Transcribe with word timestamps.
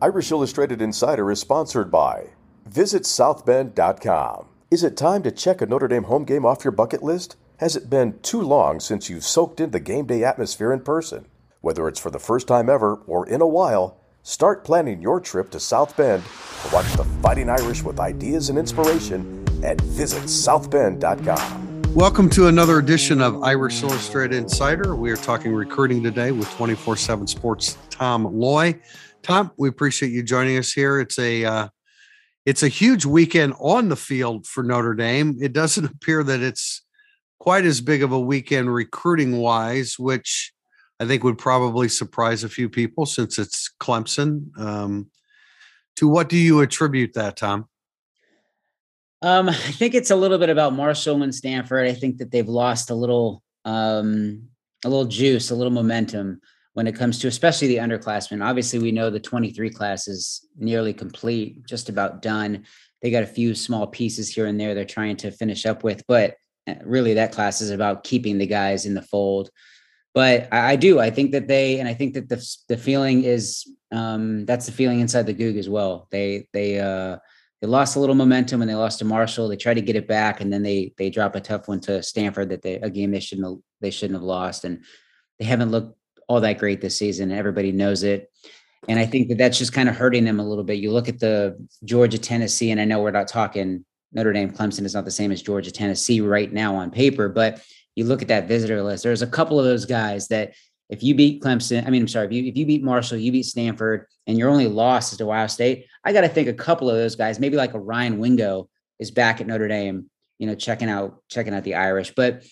Irish 0.00 0.30
Illustrated 0.30 0.80
Insider 0.80 1.28
is 1.28 1.40
sponsored 1.40 1.90
by 1.90 2.28
Visit 2.66 3.02
Southbend.com. 3.02 4.46
Is 4.70 4.84
it 4.84 4.96
time 4.96 5.24
to 5.24 5.32
check 5.32 5.60
a 5.60 5.66
Notre 5.66 5.88
Dame 5.88 6.04
home 6.04 6.24
game 6.24 6.46
off 6.46 6.62
your 6.62 6.70
bucket 6.70 7.02
list? 7.02 7.34
Has 7.56 7.74
it 7.74 7.90
been 7.90 8.20
too 8.20 8.40
long 8.40 8.78
since 8.78 9.10
you've 9.10 9.24
soaked 9.24 9.58
in 9.58 9.72
the 9.72 9.80
game 9.80 10.06
day 10.06 10.22
atmosphere 10.22 10.72
in 10.72 10.82
person? 10.82 11.26
Whether 11.62 11.88
it's 11.88 11.98
for 11.98 12.12
the 12.12 12.20
first 12.20 12.46
time 12.46 12.70
ever 12.70 12.94
or 13.08 13.28
in 13.28 13.40
a 13.40 13.46
while, 13.48 13.98
start 14.22 14.64
planning 14.64 15.02
your 15.02 15.18
trip 15.18 15.50
to 15.50 15.58
South 15.58 15.96
Bend 15.96 16.22
to 16.22 16.72
watch 16.72 16.92
the 16.92 17.02
Fighting 17.20 17.50
Irish 17.50 17.82
with 17.82 17.98
ideas 17.98 18.50
and 18.50 18.58
inspiration 18.58 19.44
at 19.64 19.78
visitsouthbend.com. 19.78 21.64
Welcome 21.94 22.30
to 22.30 22.46
another 22.46 22.78
edition 22.78 23.20
of 23.20 23.42
Irish 23.42 23.82
Illustrated 23.82 24.36
Insider. 24.36 24.94
We 24.94 25.10
are 25.10 25.16
talking 25.16 25.52
recruiting 25.52 26.04
today 26.04 26.30
with 26.30 26.48
24 26.52 26.96
7 26.96 27.26
Sports 27.26 27.76
Tom 27.90 28.38
Loy. 28.38 28.78
Tom, 29.22 29.50
we 29.56 29.68
appreciate 29.68 30.12
you 30.12 30.22
joining 30.22 30.58
us 30.58 30.72
here. 30.72 31.00
It's 31.00 31.18
a 31.18 31.44
uh, 31.44 31.68
it's 32.46 32.62
a 32.62 32.68
huge 32.68 33.04
weekend 33.04 33.54
on 33.60 33.88
the 33.88 33.96
field 33.96 34.46
for 34.46 34.62
Notre 34.62 34.94
Dame. 34.94 35.36
It 35.40 35.52
doesn't 35.52 35.84
appear 35.92 36.22
that 36.22 36.40
it's 36.40 36.82
quite 37.38 37.64
as 37.64 37.80
big 37.80 38.02
of 38.02 38.12
a 38.12 38.20
weekend 38.20 38.72
recruiting 38.72 39.38
wise, 39.38 39.98
which 39.98 40.52
I 41.00 41.06
think 41.06 41.22
would 41.24 41.38
probably 41.38 41.88
surprise 41.88 42.44
a 42.44 42.48
few 42.48 42.68
people 42.68 43.06
since 43.06 43.38
it's 43.38 43.70
Clemson. 43.80 44.56
Um, 44.58 45.10
to 45.96 46.08
what 46.08 46.28
do 46.28 46.36
you 46.36 46.60
attribute 46.60 47.14
that, 47.14 47.36
Tom? 47.36 47.68
Um, 49.22 49.48
I 49.48 49.52
think 49.52 49.94
it's 49.94 50.10
a 50.10 50.16
little 50.16 50.38
bit 50.38 50.50
about 50.50 50.72
Marshall 50.72 51.22
and 51.22 51.34
Stanford. 51.34 51.86
I 51.86 51.92
think 51.92 52.18
that 52.18 52.30
they've 52.30 52.48
lost 52.48 52.90
a 52.90 52.94
little, 52.94 53.42
um, 53.64 54.48
a 54.84 54.88
little 54.88 55.06
juice, 55.06 55.50
a 55.50 55.54
little 55.54 55.72
momentum 55.72 56.40
when 56.78 56.86
it 56.86 56.94
comes 56.94 57.18
to 57.18 57.26
especially 57.26 57.66
the 57.66 57.78
underclassmen. 57.78 58.40
Obviously, 58.40 58.78
we 58.78 58.92
know 58.92 59.10
the 59.10 59.18
23 59.18 59.68
class 59.68 60.06
is 60.06 60.46
nearly 60.56 60.94
complete, 60.94 61.66
just 61.66 61.88
about 61.88 62.22
done. 62.22 62.66
They 63.02 63.10
got 63.10 63.24
a 63.24 63.26
few 63.26 63.56
small 63.56 63.88
pieces 63.88 64.32
here 64.32 64.46
and 64.46 64.60
there 64.60 64.76
they're 64.76 64.84
trying 64.84 65.16
to 65.16 65.32
finish 65.32 65.66
up 65.66 65.82
with, 65.82 66.04
but 66.06 66.36
eh, 66.68 66.76
really 66.84 67.14
that 67.14 67.32
class 67.32 67.60
is 67.60 67.70
about 67.70 68.04
keeping 68.04 68.38
the 68.38 68.46
guys 68.46 68.86
in 68.86 68.94
the 68.94 69.02
fold. 69.02 69.50
But 70.14 70.46
I, 70.52 70.74
I 70.74 70.76
do. 70.76 71.00
I 71.00 71.10
think 71.10 71.32
that 71.32 71.48
they, 71.48 71.80
and 71.80 71.88
I 71.88 71.94
think 71.94 72.14
that 72.14 72.28
the 72.28 72.40
the 72.68 72.76
feeling 72.76 73.24
is 73.24 73.66
um, 73.90 74.46
that's 74.46 74.66
the 74.66 74.72
feeling 74.72 75.00
inside 75.00 75.26
the 75.26 75.32
Gug 75.32 75.56
as 75.56 75.68
well. 75.68 76.06
They 76.12 76.46
they 76.52 76.78
uh, 76.78 77.16
they 77.60 77.66
lost 77.66 77.96
a 77.96 78.00
little 78.00 78.14
momentum 78.14 78.62
and 78.62 78.70
they 78.70 78.76
lost 78.76 79.00
to 79.00 79.04
Marshall. 79.04 79.48
They 79.48 79.56
tried 79.56 79.74
to 79.74 79.88
get 79.88 79.96
it 79.96 80.06
back, 80.06 80.40
and 80.40 80.52
then 80.52 80.62
they 80.62 80.94
they 80.96 81.10
drop 81.10 81.34
a 81.34 81.40
tough 81.40 81.66
one 81.66 81.80
to 81.80 82.04
Stanford 82.04 82.50
that 82.50 82.62
they 82.62 82.74
a 82.76 82.88
game 82.88 83.10
they 83.10 83.18
shouldn't 83.18 83.48
have, 83.48 83.58
they 83.80 83.90
shouldn't 83.90 84.20
have 84.20 84.22
lost, 84.22 84.64
and 84.64 84.84
they 85.40 85.44
haven't 85.44 85.72
looked 85.72 85.97
all 86.28 86.40
that 86.40 86.58
great 86.58 86.80
this 86.80 86.96
season. 86.96 87.32
Everybody 87.32 87.72
knows 87.72 88.02
it. 88.02 88.30
And 88.88 88.98
I 88.98 89.06
think 89.06 89.28
that 89.28 89.38
that's 89.38 89.58
just 89.58 89.72
kind 89.72 89.88
of 89.88 89.96
hurting 89.96 90.24
them 90.24 90.40
a 90.40 90.46
little 90.46 90.64
bit. 90.64 90.78
You 90.78 90.92
look 90.92 91.08
at 91.08 91.18
the 91.18 91.56
Georgia, 91.84 92.18
Tennessee, 92.18 92.70
and 92.70 92.80
I 92.80 92.84
know 92.84 93.02
we're 93.02 93.10
not 93.10 93.28
talking 93.28 93.84
Notre 94.12 94.32
Dame, 94.32 94.50
Clemson 94.50 94.84
is 94.84 94.94
not 94.94 95.04
the 95.04 95.10
same 95.10 95.32
as 95.32 95.42
Georgia, 95.42 95.70
Tennessee 95.70 96.20
right 96.20 96.50
now 96.52 96.76
on 96.76 96.90
paper, 96.90 97.28
but 97.28 97.62
you 97.94 98.04
look 98.04 98.22
at 98.22 98.28
that 98.28 98.48
visitor 98.48 98.82
list. 98.82 99.02
There's 99.02 99.22
a 99.22 99.26
couple 99.26 99.58
of 99.58 99.66
those 99.66 99.84
guys 99.84 100.28
that 100.28 100.54
if 100.88 101.02
you 101.02 101.14
beat 101.14 101.42
Clemson, 101.42 101.86
I 101.86 101.90
mean, 101.90 102.02
I'm 102.02 102.08
sorry, 102.08 102.26
if 102.26 102.32
you, 102.32 102.44
if 102.44 102.56
you 102.56 102.64
beat 102.64 102.82
Marshall, 102.82 103.18
you 103.18 103.32
beat 103.32 103.44
Stanford, 103.44 104.06
and 104.26 104.38
your 104.38 104.48
only 104.48 104.66
loss 104.66 105.12
is 105.12 105.18
to 105.18 105.24
Ohio 105.24 105.46
State, 105.46 105.86
I 106.04 106.12
got 106.12 106.22
to 106.22 106.28
think 106.28 106.48
a 106.48 106.54
couple 106.54 106.88
of 106.88 106.96
those 106.96 107.16
guys, 107.16 107.38
maybe 107.38 107.56
like 107.56 107.74
a 107.74 107.78
Ryan 107.78 108.18
Wingo 108.18 108.70
is 108.98 109.10
back 109.10 109.40
at 109.40 109.46
Notre 109.46 109.68
Dame, 109.68 110.08
you 110.38 110.46
know, 110.46 110.54
checking 110.54 110.88
out 110.88 111.22
checking 111.28 111.52
out 111.52 111.64
the 111.64 111.74
Irish. 111.74 112.14
But 112.14 112.44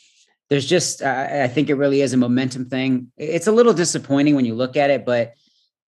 there's 0.48 0.66
just 0.66 1.02
uh, 1.02 1.28
I 1.30 1.48
think 1.48 1.70
it 1.70 1.75
really 1.75 2.02
is 2.02 2.12
a 2.12 2.16
momentum 2.16 2.69
thing. 2.69 3.11
It's 3.16 3.47
a 3.47 3.52
little 3.52 3.72
disappointing 3.72 4.34
when 4.36 4.44
you 4.44 4.55
look 4.55 4.77
at 4.77 4.91
it, 4.91 5.05
but 5.05 5.34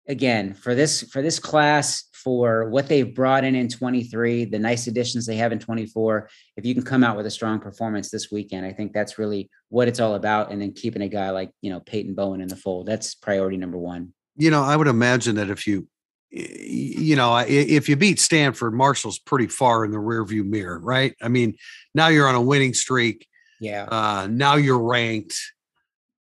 again, 0.09 0.55
for 0.55 0.75
this 0.75 1.03
for 1.03 1.23
this 1.23 1.39
class, 1.39 2.05
for 2.13 2.69
what 2.69 2.89
they've 2.89 3.15
brought 3.15 3.45
in 3.45 3.55
in 3.55 3.69
23, 3.69 4.47
the 4.47 4.59
nice 4.59 4.89
additions 4.89 5.27
they 5.27 5.37
have 5.37 5.53
in 5.53 5.59
24, 5.59 6.29
if 6.57 6.67
you 6.67 6.75
can 6.75 6.83
come 6.83 7.05
out 7.05 7.17
with 7.17 7.27
a 7.27 7.31
strong 7.31 7.61
performance 7.61 8.11
this 8.11 8.31
weekend, 8.33 8.67
I 8.67 8.73
think 8.73 8.93
that's 8.93 9.19
really 9.19 9.49
what 9.69 9.87
it's 9.87 10.01
all 10.01 10.15
about. 10.17 10.51
And 10.51 10.61
then 10.61 10.73
keeping 10.73 11.03
a 11.03 11.09
guy 11.09 11.31
like 11.31 11.51
you 11.61 11.71
know 11.71 11.81
Peyton 11.81 12.15
Bowen 12.15 12.41
in 12.41 12.49
the 12.49 12.57
fold, 12.57 12.87
that's 12.87 13.15
priority 13.15 13.57
number 13.57 13.79
one. 13.79 14.13
You 14.37 14.51
know, 14.51 14.63
I 14.63 14.77
would 14.77 14.89
imagine 14.89 15.37
that 15.37 15.51
if 15.51 15.67
you 15.67 15.87
you 16.31 17.17
know, 17.17 17.39
if 17.39 17.89
you 17.89 17.97
beat 17.97 18.21
Stanford, 18.21 18.75
Marshall's 18.75 19.19
pretty 19.19 19.47
far 19.47 19.85
in 19.85 19.93
the 19.93 19.97
rearview 19.97 20.45
mirror, 20.45 20.79
right? 20.79 21.15
I 21.23 21.29
mean, 21.29 21.57
now 21.95 22.09
you're 22.09 22.29
on 22.29 22.35
a 22.35 22.43
winning 22.43 22.75
streak 22.75 23.27
yeah. 23.61 23.85
Uh, 23.85 24.29
now 24.31 24.57
you're 24.57 24.79
ranked. 24.79 25.37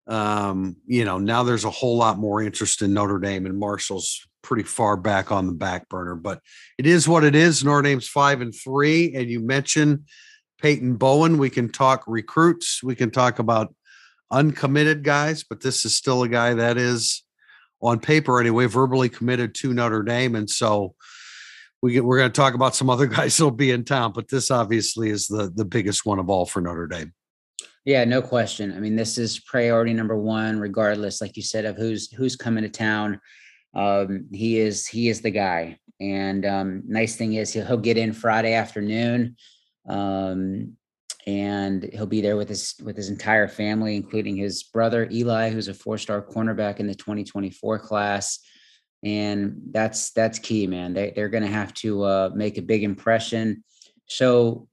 Um, 0.06 0.76
you 0.86 1.04
know, 1.04 1.18
now 1.18 1.42
there's 1.42 1.64
a 1.64 1.70
whole 1.70 1.96
lot 1.96 2.18
more 2.18 2.42
interest 2.42 2.82
in 2.82 2.92
Notre 2.92 3.18
Dame 3.18 3.46
and 3.46 3.58
Marshall's 3.58 4.26
pretty 4.42 4.64
far 4.64 4.96
back 4.96 5.30
on 5.30 5.46
the 5.46 5.52
back 5.52 5.88
burner, 5.88 6.14
but 6.14 6.40
it 6.78 6.86
is 6.86 7.06
what 7.06 7.24
it 7.24 7.34
is. 7.34 7.62
Notre 7.62 7.82
Dame's 7.82 8.08
five 8.08 8.40
and 8.40 8.54
three. 8.54 9.14
And 9.14 9.30
you 9.30 9.40
mentioned 9.40 10.06
Peyton 10.60 10.96
Bowen. 10.96 11.38
We 11.38 11.50
can 11.50 11.70
talk 11.70 12.04
recruits, 12.06 12.82
we 12.82 12.94
can 12.94 13.10
talk 13.10 13.38
about 13.38 13.74
uncommitted 14.30 15.02
guys, 15.02 15.44
but 15.44 15.60
this 15.60 15.84
is 15.84 15.96
still 15.96 16.22
a 16.22 16.28
guy 16.28 16.54
that 16.54 16.76
is 16.76 17.24
on 17.82 17.98
paper 17.98 18.40
anyway, 18.40 18.66
verbally 18.66 19.08
committed 19.08 19.54
to 19.56 19.72
Notre 19.72 20.02
Dame. 20.02 20.34
And 20.34 20.48
so 20.48 20.94
we 21.82 21.92
get, 21.92 22.04
we're 22.04 22.18
going 22.18 22.30
to 22.30 22.40
talk 22.40 22.54
about 22.54 22.74
some 22.74 22.90
other 22.90 23.06
guys 23.06 23.36
that'll 23.36 23.50
be 23.50 23.70
in 23.70 23.84
town, 23.84 24.12
but 24.14 24.28
this 24.28 24.50
obviously 24.50 25.10
is 25.10 25.26
the 25.26 25.50
the 25.54 25.64
biggest 25.64 26.04
one 26.04 26.18
of 26.18 26.28
all 26.28 26.46
for 26.46 26.60
Notre 26.60 26.86
Dame. 26.86 27.12
Yeah, 27.84 28.04
no 28.04 28.20
question. 28.20 28.72
I 28.76 28.80
mean, 28.80 28.94
this 28.94 29.16
is 29.16 29.40
priority 29.40 29.94
number 29.94 30.16
one, 30.16 30.60
regardless, 30.60 31.20
like 31.20 31.36
you 31.36 31.42
said, 31.42 31.64
of 31.64 31.76
who's 31.76 32.12
who's 32.12 32.36
coming 32.36 32.62
to 32.62 32.68
town. 32.68 33.20
Um, 33.74 34.26
he 34.32 34.58
is 34.58 34.86
he 34.86 35.08
is 35.08 35.22
the 35.22 35.30
guy. 35.30 35.78
And 36.00 36.46
um, 36.46 36.82
nice 36.86 37.16
thing 37.16 37.34
is 37.34 37.52
he'll, 37.52 37.66
he'll 37.66 37.76
get 37.76 37.98
in 37.98 38.12
Friday 38.12 38.54
afternoon, 38.54 39.36
um, 39.88 40.76
and 41.26 41.84
he'll 41.92 42.06
be 42.06 42.20
there 42.20 42.36
with 42.36 42.48
his 42.48 42.74
with 42.82 42.96
his 42.96 43.08
entire 43.08 43.48
family, 43.48 43.96
including 43.96 44.36
his 44.36 44.62
brother 44.62 45.08
Eli, 45.10 45.50
who's 45.50 45.68
a 45.68 45.74
four 45.74 45.96
star 45.96 46.22
cornerback 46.22 46.80
in 46.80 46.86
the 46.86 46.94
2024 46.94 47.78
class. 47.78 48.40
And 49.02 49.56
that's 49.70 50.10
that's 50.10 50.38
key, 50.38 50.66
man. 50.66 50.92
They 50.92 51.12
they're 51.16 51.30
going 51.30 51.44
to 51.44 51.48
have 51.48 51.72
to 51.74 52.02
uh, 52.02 52.30
make 52.34 52.58
a 52.58 52.62
big 52.62 52.82
impression. 52.82 53.64
So 54.06 54.68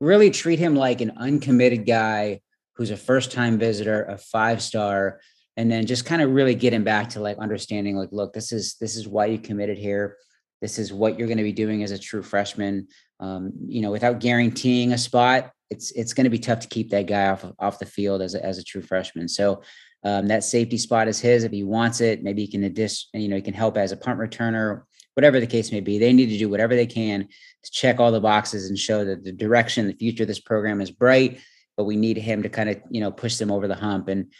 really 0.00 0.30
treat 0.30 0.58
him 0.58 0.74
like 0.74 1.02
an 1.02 1.12
uncommitted 1.16 1.86
guy 1.86 2.40
who's 2.76 2.90
a 2.90 2.96
first 2.96 3.32
time 3.32 3.58
visitor, 3.58 4.04
a 4.04 4.18
five 4.18 4.62
star, 4.62 5.20
and 5.56 5.70
then 5.70 5.86
just 5.86 6.04
kind 6.04 6.20
of 6.20 6.30
really 6.30 6.54
getting 6.54 6.84
back 6.84 7.10
to 7.10 7.20
like 7.20 7.38
understanding 7.38 7.96
like, 7.96 8.10
look, 8.12 8.32
this 8.32 8.52
is 8.52 8.76
this 8.80 8.96
is 8.96 9.08
why 9.08 9.26
you 9.26 9.38
committed 9.38 9.78
here. 9.78 10.16
This 10.60 10.78
is 10.78 10.92
what 10.92 11.18
you're 11.18 11.28
going 11.28 11.38
to 11.38 11.44
be 11.44 11.52
doing 11.52 11.82
as 11.82 11.90
a 11.90 11.98
true 11.98 12.22
freshman. 12.22 12.88
Um, 13.20 13.52
you 13.66 13.80
know, 13.80 13.90
without 13.90 14.20
guaranteeing 14.20 14.92
a 14.92 14.98
spot, 14.98 15.50
it's 15.70 15.90
it's 15.92 16.12
going 16.12 16.24
to 16.24 16.30
be 16.30 16.38
tough 16.38 16.60
to 16.60 16.68
keep 16.68 16.90
that 16.90 17.06
guy 17.06 17.28
off 17.28 17.44
off 17.58 17.78
the 17.78 17.86
field 17.86 18.22
as 18.22 18.34
a, 18.34 18.44
as 18.44 18.58
a 18.58 18.64
true 18.64 18.82
freshman. 18.82 19.28
So 19.28 19.62
um, 20.04 20.28
that 20.28 20.44
safety 20.44 20.78
spot 20.78 21.08
is 21.08 21.18
his 21.18 21.44
if 21.44 21.52
he 21.52 21.64
wants 21.64 22.00
it. 22.00 22.22
Maybe 22.22 22.42
he 22.42 22.48
can 22.48 22.64
addition, 22.64 23.20
you 23.20 23.28
know, 23.28 23.36
he 23.36 23.42
can 23.42 23.54
help 23.54 23.76
as 23.76 23.92
a 23.92 23.96
punt 23.96 24.20
returner, 24.20 24.82
whatever 25.14 25.40
the 25.40 25.46
case 25.46 25.72
may 25.72 25.80
be. 25.80 25.98
They 25.98 26.12
need 26.12 26.28
to 26.28 26.38
do 26.38 26.50
whatever 26.50 26.76
they 26.76 26.86
can 26.86 27.26
to 27.62 27.70
check 27.70 27.98
all 27.98 28.12
the 28.12 28.20
boxes 28.20 28.68
and 28.68 28.78
show 28.78 29.04
that 29.04 29.24
the 29.24 29.32
direction, 29.32 29.86
the 29.86 29.94
future 29.94 30.24
of 30.24 30.28
this 30.28 30.38
program 30.38 30.80
is 30.80 30.90
bright 30.90 31.40
but 31.76 31.84
we 31.84 31.96
need 31.96 32.16
him 32.16 32.42
to 32.42 32.48
kind 32.48 32.68
of 32.68 32.80
you 32.90 33.00
know 33.00 33.10
push 33.10 33.36
them 33.36 33.50
over 33.50 33.68
the 33.68 33.74
hump 33.74 34.08
and 34.08 34.32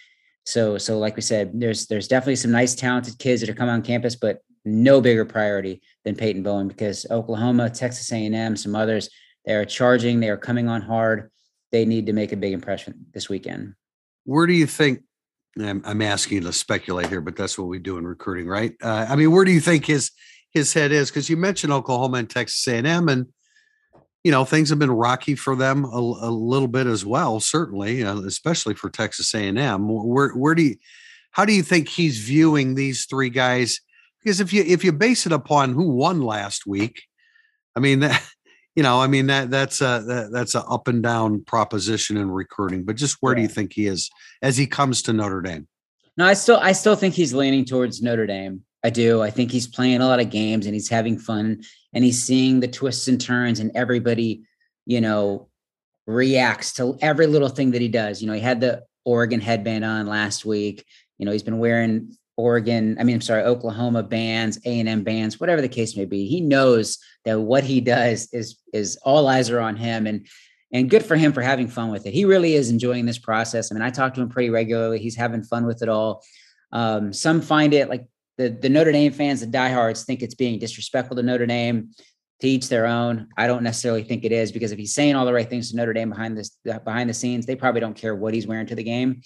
so 0.44 0.78
so 0.78 0.98
like 0.98 1.16
we 1.16 1.22
said 1.22 1.50
there's 1.54 1.86
there's 1.86 2.08
definitely 2.08 2.36
some 2.36 2.50
nice 2.50 2.74
talented 2.74 3.18
kids 3.18 3.40
that 3.40 3.50
are 3.50 3.54
coming 3.54 3.74
on 3.74 3.82
campus 3.82 4.16
but 4.16 4.40
no 4.66 5.00
bigger 5.00 5.24
priority 5.24 5.80
than 6.04 6.16
Peyton 6.16 6.42
Bowen 6.42 6.66
because 6.68 7.06
Oklahoma, 7.10 7.70
Texas 7.70 8.12
A&M, 8.12 8.56
some 8.56 8.74
others 8.74 9.08
they 9.46 9.54
are 9.54 9.64
charging, 9.64 10.20
they 10.20 10.28
are 10.28 10.36
coming 10.36 10.68
on 10.68 10.82
hard. 10.82 11.30
They 11.70 11.84
need 11.84 12.06
to 12.06 12.12
make 12.12 12.32
a 12.32 12.36
big 12.36 12.52
impression 12.52 13.06
this 13.14 13.28
weekend. 13.28 13.74
Where 14.24 14.46
do 14.46 14.52
you 14.52 14.66
think? 14.66 15.02
I'm, 15.58 15.82
I'm 15.86 16.02
asking 16.02 16.36
you 16.36 16.40
to 16.42 16.52
speculate 16.52 17.08
here, 17.08 17.20
but 17.20 17.36
that's 17.36 17.56
what 17.56 17.68
we 17.68 17.78
do 17.78 17.96
in 17.96 18.06
recruiting, 18.06 18.48
right? 18.48 18.74
Uh, 18.82 19.06
I 19.08 19.16
mean, 19.16 19.30
where 19.30 19.44
do 19.44 19.52
you 19.52 19.60
think 19.60 19.86
his 19.86 20.10
his 20.52 20.72
head 20.72 20.90
is? 20.90 21.10
Because 21.10 21.30
you 21.30 21.36
mentioned 21.36 21.72
Oklahoma 21.72 22.18
and 22.18 22.28
Texas 22.28 22.66
A&M, 22.66 23.08
and 23.08 23.26
you 24.26 24.32
know 24.32 24.44
things 24.44 24.70
have 24.70 24.80
been 24.80 24.90
rocky 24.90 25.36
for 25.36 25.54
them 25.54 25.84
a, 25.84 25.98
a 25.98 26.30
little 26.30 26.66
bit 26.66 26.88
as 26.88 27.06
well 27.06 27.38
certainly 27.38 28.02
uh, 28.02 28.18
especially 28.22 28.74
for 28.74 28.90
texas 28.90 29.32
a&m 29.32 29.86
where 29.88 30.30
where 30.30 30.56
do 30.56 30.64
you 30.64 30.74
how 31.30 31.44
do 31.44 31.52
you 31.52 31.62
think 31.62 31.88
he's 31.88 32.18
viewing 32.18 32.74
these 32.74 33.06
three 33.06 33.30
guys 33.30 33.80
because 34.20 34.40
if 34.40 34.52
you 34.52 34.64
if 34.66 34.82
you 34.82 34.90
base 34.90 35.26
it 35.26 35.32
upon 35.32 35.74
who 35.74 35.90
won 35.90 36.22
last 36.22 36.66
week 36.66 37.04
i 37.76 37.80
mean 37.80 38.00
that 38.00 38.20
you 38.74 38.82
know 38.82 39.00
i 39.00 39.06
mean 39.06 39.28
that 39.28 39.48
that's 39.48 39.80
a 39.80 40.02
that, 40.04 40.30
that's 40.32 40.56
a 40.56 40.64
up 40.64 40.88
and 40.88 41.04
down 41.04 41.44
proposition 41.44 42.16
in 42.16 42.28
recruiting 42.28 42.84
but 42.84 42.96
just 42.96 43.18
where 43.20 43.32
yeah. 43.32 43.36
do 43.36 43.42
you 43.42 43.48
think 43.48 43.74
he 43.74 43.86
is 43.86 44.10
as 44.42 44.56
he 44.56 44.66
comes 44.66 45.02
to 45.02 45.12
notre 45.12 45.40
dame 45.40 45.68
no 46.16 46.26
i 46.26 46.34
still 46.34 46.58
i 46.62 46.72
still 46.72 46.96
think 46.96 47.14
he's 47.14 47.32
leaning 47.32 47.64
towards 47.64 48.02
notre 48.02 48.26
dame 48.26 48.64
I 48.86 48.90
do. 48.90 49.20
I 49.20 49.30
think 49.30 49.50
he's 49.50 49.66
playing 49.66 50.00
a 50.00 50.06
lot 50.06 50.20
of 50.20 50.30
games 50.30 50.64
and 50.64 50.72
he's 50.72 50.88
having 50.88 51.18
fun 51.18 51.60
and 51.96 52.04
he's 52.04 52.22
seeing 52.22 52.60
the 52.60 52.68
twists 52.68 53.08
and 53.08 53.18
turns 53.18 53.58
and 53.58 53.72
everybody, 53.74 54.44
you 54.84 55.00
know, 55.00 55.48
reacts 56.06 56.74
to 56.74 56.98
every 57.00 57.26
little 57.26 57.48
thing 57.48 57.70
that 57.70 57.80
he 57.80 57.88
does. 57.88 58.20
You 58.20 58.26
know, 58.26 58.34
he 58.34 58.40
had 58.40 58.60
the 58.60 58.84
Oregon 59.06 59.40
headband 59.40 59.82
on 59.82 60.06
last 60.06 60.44
week. 60.44 60.84
You 61.16 61.24
know, 61.24 61.32
he's 61.32 61.42
been 61.42 61.58
wearing 61.58 62.14
Oregon, 62.36 62.98
I 63.00 63.04
mean, 63.04 63.14
I'm 63.14 63.22
sorry, 63.22 63.44
Oklahoma 63.44 64.02
bands, 64.02 64.58
A 64.66 64.78
and 64.78 64.90
M 64.90 65.04
bands, 65.04 65.40
whatever 65.40 65.62
the 65.62 65.70
case 65.70 65.96
may 65.96 66.04
be. 66.04 66.26
He 66.26 66.42
knows 66.42 66.98
that 67.24 67.40
what 67.40 67.64
he 67.64 67.80
does 67.80 68.28
is 68.30 68.60
is 68.74 68.98
all 69.02 69.26
eyes 69.26 69.48
are 69.48 69.60
on 69.60 69.74
him, 69.74 70.06
and 70.06 70.26
and 70.72 70.90
good 70.90 71.02
for 71.02 71.16
him 71.16 71.32
for 71.32 71.40
having 71.40 71.66
fun 71.66 71.90
with 71.90 72.04
it. 72.04 72.12
He 72.12 72.26
really 72.26 72.56
is 72.56 72.68
enjoying 72.68 73.06
this 73.06 73.18
process. 73.18 73.72
I 73.72 73.74
mean, 73.74 73.82
I 73.82 73.88
talk 73.88 74.12
to 74.14 74.20
him 74.20 74.28
pretty 74.28 74.50
regularly. 74.50 74.98
He's 74.98 75.16
having 75.16 75.42
fun 75.42 75.64
with 75.64 75.80
it 75.80 75.88
all. 75.88 76.22
Um, 76.72 77.14
some 77.14 77.40
find 77.40 77.72
it 77.72 77.88
like 77.88 78.06
the 78.38 78.50
the 78.50 78.68
Notre 78.68 78.92
Dame 78.92 79.12
fans, 79.12 79.40
the 79.40 79.46
diehards, 79.46 80.04
think 80.04 80.22
it's 80.22 80.34
being 80.34 80.58
disrespectful 80.58 81.16
to 81.16 81.22
Notre 81.22 81.46
Dame. 81.46 81.90
To 82.42 82.48
each 82.48 82.68
their 82.68 82.84
own. 82.84 83.28
I 83.38 83.46
don't 83.46 83.62
necessarily 83.62 84.04
think 84.04 84.22
it 84.22 84.30
is 84.30 84.52
because 84.52 84.70
if 84.70 84.78
he's 84.78 84.92
saying 84.92 85.14
all 85.16 85.24
the 85.24 85.32
right 85.32 85.48
things 85.48 85.70
to 85.70 85.76
Notre 85.76 85.94
Dame 85.94 86.10
behind 86.10 86.36
this 86.36 86.58
behind 86.64 87.08
the 87.08 87.14
scenes, 87.14 87.46
they 87.46 87.56
probably 87.56 87.80
don't 87.80 87.96
care 87.96 88.14
what 88.14 88.34
he's 88.34 88.46
wearing 88.46 88.66
to 88.66 88.74
the 88.74 88.82
game. 88.82 89.22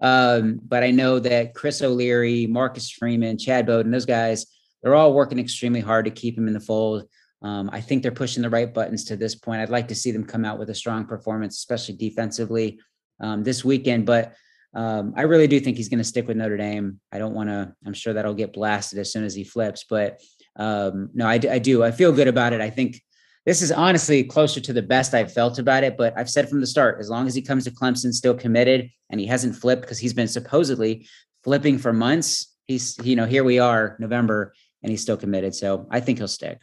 Um, 0.00 0.60
but 0.62 0.84
I 0.84 0.92
know 0.92 1.18
that 1.18 1.54
Chris 1.54 1.82
O'Leary, 1.82 2.46
Marcus 2.46 2.88
Freeman, 2.88 3.36
Chad 3.36 3.66
Bowden, 3.66 3.90
those 3.90 4.06
guys, 4.06 4.46
they're 4.80 4.94
all 4.94 5.12
working 5.12 5.40
extremely 5.40 5.80
hard 5.80 6.04
to 6.04 6.12
keep 6.12 6.38
him 6.38 6.46
in 6.46 6.54
the 6.54 6.60
fold. 6.60 7.08
Um, 7.42 7.68
I 7.72 7.80
think 7.80 8.02
they're 8.02 8.12
pushing 8.12 8.44
the 8.44 8.50
right 8.50 8.72
buttons 8.72 9.04
to 9.06 9.16
this 9.16 9.34
point. 9.34 9.60
I'd 9.60 9.68
like 9.68 9.88
to 9.88 9.96
see 9.96 10.12
them 10.12 10.24
come 10.24 10.44
out 10.44 10.60
with 10.60 10.70
a 10.70 10.74
strong 10.74 11.04
performance, 11.06 11.56
especially 11.56 11.96
defensively 11.96 12.78
um, 13.20 13.42
this 13.42 13.64
weekend. 13.64 14.06
But 14.06 14.34
um, 14.74 15.12
I 15.16 15.22
really 15.22 15.46
do 15.46 15.60
think 15.60 15.76
he's 15.76 15.88
going 15.88 15.98
to 15.98 16.04
stick 16.04 16.26
with 16.26 16.36
Notre 16.36 16.56
Dame. 16.56 17.00
I 17.12 17.18
don't 17.18 17.34
want 17.34 17.50
to. 17.50 17.74
I'm 17.84 17.94
sure 17.94 18.14
that'll 18.14 18.34
get 18.34 18.52
blasted 18.52 18.98
as 18.98 19.12
soon 19.12 19.24
as 19.24 19.34
he 19.34 19.44
flips. 19.44 19.84
But 19.88 20.20
um, 20.56 21.10
no, 21.14 21.26
I, 21.26 21.34
I 21.34 21.58
do. 21.58 21.82
I 21.82 21.90
feel 21.90 22.12
good 22.12 22.28
about 22.28 22.52
it. 22.52 22.60
I 22.60 22.70
think 22.70 23.00
this 23.44 23.60
is 23.60 23.72
honestly 23.72 24.24
closer 24.24 24.60
to 24.60 24.72
the 24.72 24.82
best 24.82 25.14
I've 25.14 25.32
felt 25.32 25.58
about 25.58 25.84
it. 25.84 25.96
But 25.96 26.14
I've 26.16 26.30
said 26.30 26.48
from 26.48 26.60
the 26.60 26.66
start, 26.66 26.98
as 27.00 27.10
long 27.10 27.26
as 27.26 27.34
he 27.34 27.42
comes 27.42 27.64
to 27.64 27.70
Clemson 27.70 28.12
still 28.12 28.34
committed 28.34 28.90
and 29.10 29.20
he 29.20 29.26
hasn't 29.26 29.56
flipped 29.56 29.82
because 29.82 29.98
he's 29.98 30.14
been 30.14 30.28
supposedly 30.28 31.06
flipping 31.44 31.76
for 31.78 31.92
months, 31.92 32.54
he's, 32.66 32.96
you 33.02 33.16
know, 33.16 33.26
here 33.26 33.44
we 33.44 33.58
are, 33.58 33.96
November, 33.98 34.54
and 34.82 34.90
he's 34.90 35.02
still 35.02 35.16
committed. 35.16 35.54
So 35.54 35.86
I 35.90 36.00
think 36.00 36.18
he'll 36.18 36.28
stick. 36.28 36.60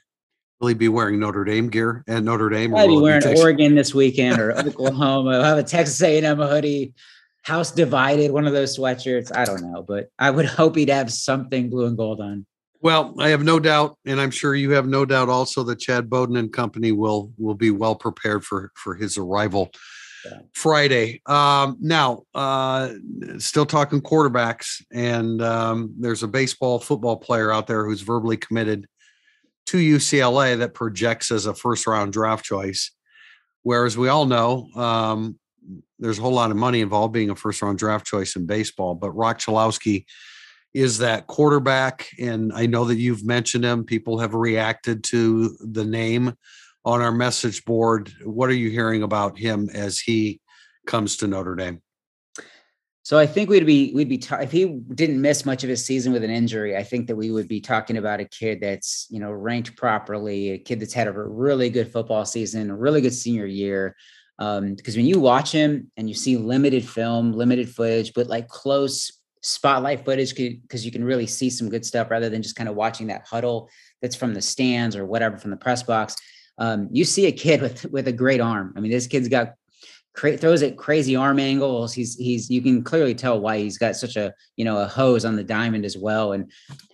Will 0.59 0.69
he 0.69 0.73
be 0.73 0.89
wearing 0.89 1.19
Notre 1.19 1.45
Dame 1.45 1.69
gear 1.69 2.03
at 2.07 2.23
Notre 2.23 2.49
Dame? 2.49 2.75
I'll 2.75 2.87
be 2.87 2.97
wearing 2.97 3.21
be 3.21 3.39
Oregon 3.39 3.75
this 3.75 3.93
weekend 3.93 4.39
or 4.39 4.51
Oklahoma. 4.59 5.31
I'll 5.31 5.43
have 5.43 5.57
a 5.57 5.63
Texas 5.63 6.01
A&M 6.01 6.37
hoodie, 6.37 6.93
house 7.43 7.71
divided, 7.71 8.31
one 8.31 8.47
of 8.47 8.53
those 8.53 8.77
sweatshirts. 8.77 9.35
I 9.35 9.45
don't 9.45 9.61
know, 9.71 9.83
but 9.83 10.09
I 10.19 10.29
would 10.29 10.45
hope 10.59 10.75
he'd 10.75 10.89
have 10.89 11.11
something 11.11 11.69
blue 11.69 11.85
and 11.85 11.97
gold 11.97 12.21
on. 12.21 12.45
Well, 12.81 13.13
I 13.19 13.29
have 13.29 13.43
no 13.43 13.59
doubt, 13.59 13.97
and 14.05 14.21
I'm 14.21 14.31
sure 14.31 14.55
you 14.55 14.71
have 14.71 14.87
no 14.87 15.03
doubt 15.03 15.27
also 15.27 15.63
that 15.63 15.79
Chad 15.79 16.09
Bowden 16.09 16.37
and 16.37 16.51
company 16.51 16.91
will 16.93 17.31
will 17.37 17.55
be 17.55 17.71
well 17.71 17.95
prepared 17.95 18.45
for 18.45 18.71
for 18.75 18.95
his 18.95 19.17
arrival 19.17 19.71
yeah. 20.25 20.39
Friday. 20.53 21.21
Um, 21.25 21.77
now, 21.81 22.23
uh, 22.33 22.93
still 23.37 23.65
talking 23.65 24.01
quarterbacks, 24.01 24.81
and 24.91 25.41
um, 25.41 25.93
there's 25.99 26.23
a 26.23 26.27
baseball 26.27 26.79
football 26.79 27.17
player 27.17 27.51
out 27.51 27.67
there 27.67 27.85
who's 27.85 28.01
verbally 28.01 28.37
committed 28.37 28.87
to 29.67 29.77
UCLA 29.77 30.57
that 30.57 30.73
projects 30.73 31.31
as 31.31 31.45
a 31.45 31.53
first 31.53 31.85
round 31.85 32.13
draft 32.13 32.45
choice. 32.45 32.91
Whereas 33.63 33.97
we 33.97 34.07
all 34.07 34.25
know 34.25 34.69
um, 34.75 35.37
there's 35.99 36.19
a 36.19 36.21
whole 36.21 36.33
lot 36.33 36.51
of 36.51 36.57
money 36.57 36.81
involved 36.81 37.13
being 37.13 37.29
a 37.29 37.35
first 37.35 37.61
round 37.61 37.77
draft 37.77 38.05
choice 38.05 38.35
in 38.35 38.45
baseball, 38.45 38.95
but 38.95 39.11
Roch 39.11 39.39
Cholowsky 39.39 40.05
is 40.73 40.99
that 40.99 41.27
quarterback. 41.27 42.07
And 42.19 42.53
I 42.53 42.65
know 42.65 42.85
that 42.85 42.97
you've 42.97 43.25
mentioned 43.25 43.63
him. 43.63 43.83
People 43.83 44.19
have 44.19 44.33
reacted 44.33 45.03
to 45.05 45.57
the 45.59 45.85
name 45.85 46.33
on 46.85 47.01
our 47.01 47.11
message 47.11 47.65
board. 47.65 48.11
What 48.23 48.49
are 48.49 48.55
you 48.55 48.69
hearing 48.69 49.03
about 49.03 49.37
him 49.37 49.69
as 49.73 49.99
he 49.99 50.39
comes 50.87 51.17
to 51.17 51.27
Notre 51.27 51.55
Dame? 51.55 51.81
So 53.03 53.17
I 53.17 53.25
think 53.25 53.49
we'd 53.49 53.65
be 53.65 53.91
we'd 53.95 54.07
be 54.07 54.23
if 54.39 54.51
he 54.51 54.65
didn't 54.93 55.19
miss 55.19 55.43
much 55.43 55.63
of 55.63 55.69
his 55.69 55.83
season 55.83 56.13
with 56.13 56.23
an 56.23 56.29
injury. 56.29 56.77
I 56.77 56.83
think 56.83 57.07
that 57.07 57.15
we 57.15 57.31
would 57.31 57.47
be 57.47 57.59
talking 57.59 57.97
about 57.97 58.19
a 58.19 58.25
kid 58.25 58.59
that's 58.61 59.07
you 59.09 59.19
know 59.19 59.31
ranked 59.31 59.75
properly, 59.75 60.51
a 60.51 60.59
kid 60.59 60.79
that's 60.79 60.93
had 60.93 61.07
a 61.07 61.11
really 61.11 61.71
good 61.71 61.91
football 61.91 62.23
season, 62.23 62.69
a 62.69 62.75
really 62.75 63.01
good 63.01 63.13
senior 63.13 63.47
year. 63.47 63.95
Um, 64.39 64.73
because 64.73 64.95
when 64.95 65.05
you 65.05 65.19
watch 65.19 65.51
him 65.51 65.91
and 65.97 66.07
you 66.07 66.15
see 66.15 66.37
limited 66.37 66.87
film, 66.87 67.33
limited 67.33 67.69
footage, 67.69 68.13
but 68.13 68.27
like 68.27 68.47
close 68.47 69.11
spotlight 69.41 70.03
footage 70.03 70.35
because 70.35 70.85
you 70.85 70.91
can 70.91 71.03
really 71.03 71.27
see 71.27 71.49
some 71.49 71.69
good 71.69 71.85
stuff 71.85 72.09
rather 72.09 72.29
than 72.29 72.41
just 72.41 72.55
kind 72.55 72.69
of 72.69 72.75
watching 72.75 73.07
that 73.07 73.25
huddle 73.27 73.69
that's 74.01 74.15
from 74.15 74.33
the 74.33 74.41
stands 74.41 74.95
or 74.95 75.05
whatever 75.05 75.37
from 75.37 75.51
the 75.51 75.57
press 75.57 75.83
box. 75.83 76.15
Um, 76.57 76.89
you 76.91 77.05
see 77.05 77.25
a 77.27 77.31
kid 77.31 77.61
with 77.61 77.85
with 77.85 78.07
a 78.07 78.13
great 78.13 78.41
arm. 78.41 78.73
I 78.75 78.79
mean, 78.79 78.91
this 78.91 79.07
kid's 79.07 79.29
got 79.29 79.53
cra- 80.13 80.37
throws 80.37 80.61
at 80.61 80.77
crazy 80.77 81.15
arm 81.15 81.39
angles. 81.39 81.93
He's 81.93 82.15
he's 82.15 82.49
you 82.49 82.61
can 82.61 82.83
clearly 82.83 83.15
tell 83.15 83.39
why 83.39 83.59
he's 83.59 83.77
got 83.77 83.95
such 83.95 84.15
a 84.15 84.33
you 84.57 84.65
know 84.65 84.77
a 84.77 84.87
hose 84.87 85.25
on 85.25 85.35
the 85.35 85.43
diamond 85.43 85.85
as 85.85 85.97
well. 85.97 86.33
And 86.33 86.51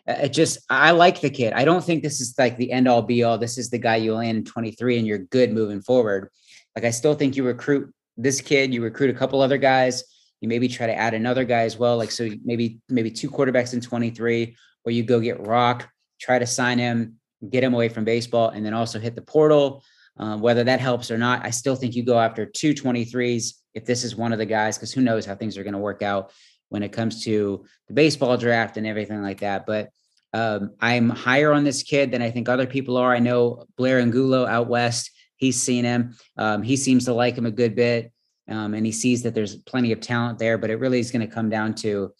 uh, 0.07 0.13
it 0.23 0.29
just 0.29 0.59
I 0.69 0.91
like 0.91 1.21
the 1.21 1.29
kid. 1.29 1.53
I 1.53 1.65
don't 1.65 1.83
think 1.83 2.03
this 2.03 2.21
is 2.21 2.35
like 2.37 2.57
the 2.57 2.71
end 2.71 2.87
all 2.87 3.01
be 3.01 3.23
all. 3.23 3.37
This 3.37 3.57
is 3.57 3.69
the 3.69 3.79
guy 3.79 3.97
you 3.97 4.13
land 4.13 4.37
in 4.37 4.45
23 4.45 4.99
and 4.99 5.07
you're 5.07 5.17
good 5.17 5.51
moving 5.51 5.81
forward. 5.81 6.29
Like 6.75 6.85
I 6.85 6.91
still 6.91 7.13
think 7.13 7.35
you 7.35 7.43
recruit 7.43 7.93
this 8.17 8.41
kid, 8.41 8.73
you 8.73 8.81
recruit 8.81 9.09
a 9.09 9.17
couple 9.17 9.41
other 9.41 9.57
guys 9.57 10.03
you 10.41 10.49
maybe 10.49 10.67
try 10.67 10.85
to 10.85 10.95
add 10.95 11.13
another 11.13 11.43
guy 11.43 11.61
as 11.61 11.77
well. 11.77 11.97
Like, 11.97 12.11
so 12.11 12.29
maybe, 12.43 12.79
maybe 12.89 13.09
two 13.11 13.29
quarterbacks 13.29 13.73
in 13.73 13.81
23, 13.81 14.55
or 14.83 14.91
you 14.91 15.03
go 15.03 15.19
get 15.19 15.45
Roch, 15.45 15.87
try 16.19 16.39
to 16.39 16.45
sign 16.45 16.77
him, 16.77 17.15
get 17.49 17.63
him 17.63 17.73
away 17.73 17.89
from 17.89 18.03
baseball, 18.03 18.49
and 18.49 18.65
then 18.65 18.73
also 18.73 18.99
hit 18.99 19.15
the 19.15 19.21
portal. 19.21 19.83
Um, 20.17 20.41
whether 20.41 20.63
that 20.63 20.79
helps 20.79 21.11
or 21.11 21.17
not, 21.17 21.43
I 21.43 21.49
still 21.49 21.75
think 21.75 21.95
you 21.95 22.03
go 22.03 22.19
after 22.19 22.45
two 22.45 22.73
23s 22.73 23.53
if 23.73 23.85
this 23.85 24.03
is 24.03 24.15
one 24.15 24.31
of 24.31 24.39
the 24.39 24.45
guys, 24.45 24.77
because 24.77 24.93
who 24.93 25.01
knows 25.01 25.25
how 25.25 25.35
things 25.35 25.57
are 25.57 25.63
going 25.63 25.73
to 25.73 25.79
work 25.79 26.01
out 26.01 26.31
when 26.69 26.83
it 26.83 26.93
comes 26.93 27.23
to 27.25 27.65
the 27.87 27.93
baseball 27.93 28.37
draft 28.37 28.77
and 28.77 28.87
everything 28.87 29.21
like 29.21 29.39
that. 29.39 29.65
But 29.65 29.89
um, 30.31 30.75
I'm 30.79 31.09
higher 31.09 31.51
on 31.51 31.63
this 31.63 31.83
kid 31.83 32.11
than 32.11 32.21
I 32.21 32.29
think 32.29 32.47
other 32.47 32.67
people 32.67 32.97
are. 32.97 33.13
I 33.13 33.19
know 33.19 33.65
Blair 33.77 33.99
Angulo 33.99 34.45
out 34.45 34.67
west, 34.67 35.11
he's 35.37 35.61
seen 35.61 35.85
him. 35.85 36.15
Um, 36.37 36.63
he 36.63 36.77
seems 36.77 37.05
to 37.05 37.13
like 37.13 37.37
him 37.37 37.45
a 37.45 37.51
good 37.51 37.75
bit 37.75 38.11
um, 38.47 38.73
and 38.73 38.85
he 38.85 38.91
sees 38.91 39.23
that 39.23 39.33
there's 39.33 39.55
plenty 39.55 39.91
of 39.91 39.99
talent 39.99 40.39
there. 40.39 40.57
But 40.57 40.69
it 40.69 40.79
really 40.79 40.99
is 40.99 41.11
going 41.11 41.27
to 41.27 41.33
come 41.33 41.49
down 41.49 41.73
to, 41.75 42.13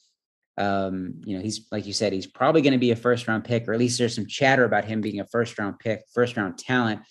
um, 0.57 1.21
you 1.25 1.35
know, 1.35 1.43
he's 1.43 1.67
like 1.71 1.85
you 1.85 1.93
said, 1.93 2.13
he's 2.13 2.27
probably 2.27 2.61
going 2.61 2.73
to 2.73 2.79
be 2.79 2.91
a 2.91 2.95
first 2.95 3.27
round 3.27 3.43
pick, 3.43 3.67
or 3.67 3.73
at 3.73 3.79
least 3.79 3.97
there's 3.97 4.15
some 4.15 4.27
chatter 4.27 4.65
about 4.65 4.85
him 4.85 5.01
being 5.01 5.19
a 5.19 5.25
first 5.25 5.57
round 5.59 5.79
pick, 5.79 6.01
first 6.13 6.37
round 6.37 6.57
talent 6.57 7.01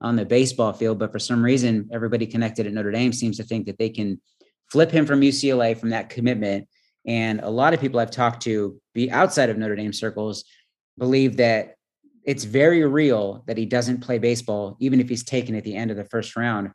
on 0.00 0.16
the 0.16 0.24
baseball 0.24 0.72
field. 0.72 0.98
But 0.98 1.12
for 1.12 1.18
some 1.18 1.44
reason, 1.44 1.88
everybody 1.92 2.26
connected 2.26 2.66
at 2.66 2.72
Notre 2.72 2.90
Dame 2.90 3.12
seems 3.12 3.36
to 3.36 3.44
think 3.44 3.66
that 3.66 3.78
they 3.78 3.90
can 3.90 4.20
flip 4.70 4.90
him 4.90 5.06
from 5.06 5.20
UCLA 5.20 5.76
from 5.76 5.90
that 5.90 6.10
commitment. 6.10 6.68
And 7.06 7.40
a 7.40 7.50
lot 7.50 7.74
of 7.74 7.80
people 7.80 8.00
I've 8.00 8.10
talked 8.10 8.42
to, 8.42 8.80
be 8.94 9.10
outside 9.10 9.50
of 9.50 9.58
Notre 9.58 9.76
Dame 9.76 9.92
circles, 9.92 10.44
believe 10.98 11.36
that 11.36 11.73
it's 12.24 12.44
very 12.44 12.86
real 12.86 13.44
that 13.46 13.58
he 13.58 13.66
doesn't 13.66 14.00
play 14.00 14.18
baseball, 14.18 14.76
even 14.80 15.00
if 15.00 15.08
he's 15.08 15.24
taken 15.24 15.54
at 15.54 15.64
the 15.64 15.76
end 15.76 15.90
of 15.90 15.96
the 15.96 16.04
first 16.04 16.36
round. 16.36 16.70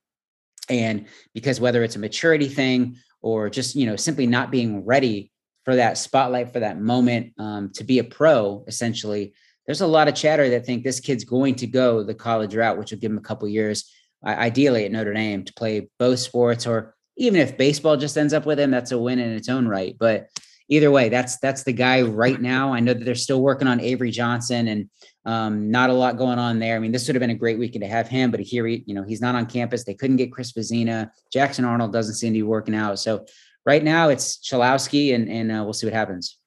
And 0.69 1.07
because 1.33 1.59
whether 1.59 1.83
it's 1.83 1.95
a 1.95 1.99
maturity 1.99 2.47
thing 2.47 2.97
or 3.21 3.49
just 3.49 3.75
you 3.75 3.85
know 3.85 3.95
simply 3.95 4.27
not 4.27 4.51
being 4.51 4.85
ready 4.85 5.31
for 5.65 5.75
that 5.75 5.97
spotlight 5.97 6.53
for 6.53 6.59
that 6.59 6.79
moment 6.79 7.33
um, 7.37 7.71
to 7.73 7.83
be 7.83 7.99
a 7.99 8.03
pro 8.03 8.63
essentially 8.67 9.33
there's 9.65 9.81
a 9.81 9.87
lot 9.87 10.07
of 10.07 10.15
chatter 10.15 10.49
that 10.49 10.65
think 10.65 10.83
this 10.83 10.99
kid's 10.99 11.25
going 11.25 11.53
to 11.55 11.67
go 11.67 12.01
the 12.01 12.13
college 12.13 12.55
route 12.55 12.77
which 12.77 12.91
will 12.91 12.99
give 12.99 13.11
him 13.11 13.17
a 13.17 13.21
couple 13.21 13.47
years 13.47 13.91
ideally 14.25 14.85
at 14.85 14.91
notre 14.91 15.13
dame 15.13 15.43
to 15.43 15.53
play 15.53 15.89
both 15.97 16.19
sports 16.19 16.65
or 16.65 16.95
even 17.19 17.39
if 17.39 17.57
baseball 17.57 17.97
just 17.97 18.17
ends 18.17 18.33
up 18.33 18.45
with 18.45 18.59
him 18.59 18.71
that's 18.71 18.91
a 18.91 18.97
win 18.97 19.19
in 19.19 19.31
its 19.31 19.49
own 19.49 19.67
right. 19.67 19.95
But 19.99 20.27
either 20.69 20.89
way 20.89 21.09
that's 21.09 21.37
that's 21.39 21.63
the 21.63 21.73
guy 21.73 22.01
right 22.01 22.39
now. 22.41 22.73
I 22.73 22.79
know 22.79 22.93
that 22.93 23.03
they're 23.03 23.15
still 23.15 23.41
working 23.41 23.67
on 23.67 23.79
avery 23.79 24.11
johnson 24.11 24.67
and 24.67 24.89
um, 25.29 25.69
not 25.69 25.91
a 25.91 25.93
lot 25.93 26.17
going 26.17 26.39
on 26.39 26.57
there. 26.57 26.75
I 26.75 26.79
mean, 26.79 26.91
this 26.91 27.07
would 27.07 27.15
have 27.15 27.19
been 27.19 27.29
a 27.29 27.35
great 27.35 27.59
weekend 27.59 27.83
to 27.83 27.87
have 27.87 28.07
him, 28.07 28.31
but 28.31 28.39
here, 28.39 28.65
he, 28.65 28.83
you 28.87 28.95
know, 28.95 29.03
he's 29.03 29.21
not 29.21 29.35
on 29.35 29.45
campus. 29.45 29.83
They 29.83 29.93
couldn't 29.93 30.15
get 30.15 30.31
Chris 30.31 30.53
Vizzina. 30.53 31.11
Jackson 31.31 31.65
Arnold 31.65 31.93
doesn't 31.93 32.15
seem 32.15 32.33
to 32.33 32.39
be 32.39 32.43
working 32.43 32.73
out. 32.73 32.97
So 32.97 33.27
right 33.63 33.83
now 33.83 34.09
it's 34.09 34.39
Cholowsky 34.39 35.13
and, 35.13 35.29
and 35.29 35.51
uh, 35.51 35.63
we'll 35.63 35.73
see 35.73 35.85
what 35.85 35.93
happens. 35.93 36.39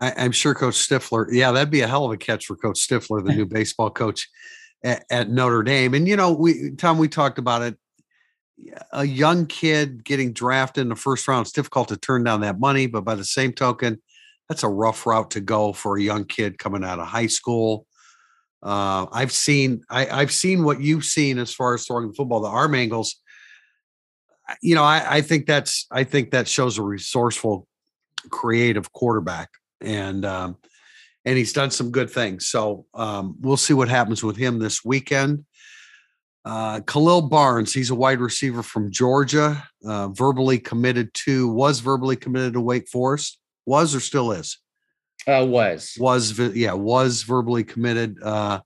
I, 0.00 0.10
am 0.24 0.32
sure 0.32 0.56
Coach 0.56 0.74
Stiffler. 0.74 1.28
Yeah, 1.30 1.52
that'd 1.52 1.70
be 1.70 1.82
a 1.82 1.86
hell 1.86 2.04
of 2.04 2.10
a 2.10 2.16
catch 2.16 2.46
for 2.46 2.56
Coach 2.56 2.80
Stiffler, 2.80 3.22
the 3.22 3.32
new 3.32 3.46
baseball 3.46 3.90
coach 3.90 4.28
at, 4.82 5.04
at 5.08 5.30
Notre 5.30 5.62
Dame. 5.62 5.94
And, 5.94 6.08
you 6.08 6.16
know, 6.16 6.32
we, 6.32 6.72
Tom, 6.72 6.98
we 6.98 7.06
talked 7.06 7.38
about 7.38 7.62
it. 7.62 7.76
A 8.90 9.04
young 9.04 9.46
kid 9.46 10.04
getting 10.04 10.32
drafted 10.32 10.82
in 10.82 10.88
the 10.88 10.96
first 10.96 11.28
round, 11.28 11.42
it's 11.42 11.52
difficult 11.52 11.88
to 11.88 11.96
turn 11.96 12.24
down 12.24 12.40
that 12.40 12.58
money. 12.58 12.88
But 12.88 13.04
by 13.04 13.14
the 13.14 13.24
same 13.24 13.52
token, 13.52 14.02
that's 14.48 14.62
a 14.62 14.68
rough 14.68 15.06
route 15.06 15.30
to 15.32 15.40
go 15.40 15.72
for 15.72 15.96
a 15.96 16.02
young 16.02 16.24
kid 16.24 16.58
coming 16.58 16.84
out 16.84 16.98
of 16.98 17.06
high 17.06 17.26
school. 17.26 17.86
Uh, 18.62 19.06
I've 19.12 19.32
seen 19.32 19.82
I, 19.90 20.04
have 20.20 20.32
seen 20.32 20.64
what 20.64 20.80
you've 20.80 21.04
seen 21.04 21.38
as 21.38 21.52
far 21.52 21.74
as 21.74 21.86
throwing 21.86 22.08
the 22.08 22.14
football, 22.14 22.40
the 22.40 22.48
arm 22.48 22.74
angles. 22.74 23.16
You 24.62 24.74
know, 24.74 24.84
I, 24.84 25.16
I 25.16 25.20
think 25.20 25.46
that's 25.46 25.86
I 25.90 26.04
think 26.04 26.30
that 26.30 26.48
shows 26.48 26.78
a 26.78 26.82
resourceful, 26.82 27.66
creative 28.30 28.92
quarterback, 28.92 29.50
and 29.80 30.24
um, 30.24 30.56
and 31.24 31.36
he's 31.36 31.52
done 31.52 31.70
some 31.70 31.90
good 31.90 32.10
things. 32.10 32.46
So 32.48 32.86
um, 32.94 33.36
we'll 33.40 33.56
see 33.58 33.74
what 33.74 33.88
happens 33.88 34.22
with 34.22 34.36
him 34.36 34.58
this 34.58 34.84
weekend. 34.84 35.44
Uh, 36.46 36.80
Khalil 36.80 37.22
Barnes, 37.22 37.72
he's 37.72 37.88
a 37.88 37.94
wide 37.94 38.20
receiver 38.20 38.62
from 38.62 38.90
Georgia, 38.90 39.66
uh, 39.86 40.08
verbally 40.08 40.58
committed 40.58 41.12
to 41.14 41.48
was 41.48 41.80
verbally 41.80 42.16
committed 42.16 42.52
to 42.54 42.60
Wake 42.60 42.88
Forest 42.88 43.38
was 43.66 43.94
or 43.94 44.00
still 44.00 44.32
is? 44.32 44.58
Uh, 45.26 45.44
was 45.48 45.96
was 45.98 46.38
yeah 46.38 46.72
was 46.72 47.22
verbally 47.22 47.64
committed. 47.64 48.22
Uh, 48.22 48.60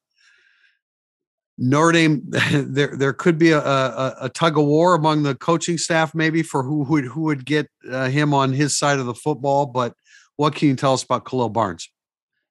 Notre 1.58 1.92
Dame, 1.92 2.22
there 2.52 2.96
there 2.96 3.12
could 3.12 3.38
be 3.38 3.50
a, 3.50 3.60
a, 3.60 4.16
a, 4.22 4.28
tug 4.28 4.56
of 4.56 4.64
war 4.64 4.94
among 4.94 5.24
the 5.24 5.34
coaching 5.34 5.76
staff, 5.76 6.14
maybe 6.14 6.42
for 6.42 6.62
who 6.62 6.84
would 6.84 7.04
who 7.04 7.22
would 7.22 7.44
get 7.44 7.68
uh, 7.90 8.08
him 8.08 8.32
on 8.32 8.52
his 8.52 8.76
side 8.76 8.98
of 8.98 9.06
the 9.06 9.14
football. 9.14 9.66
But 9.66 9.94
what 10.36 10.54
can 10.54 10.68
you 10.68 10.76
tell 10.76 10.94
us 10.94 11.02
about 11.02 11.24
Khalil 11.24 11.48
Barnes? 11.48 11.88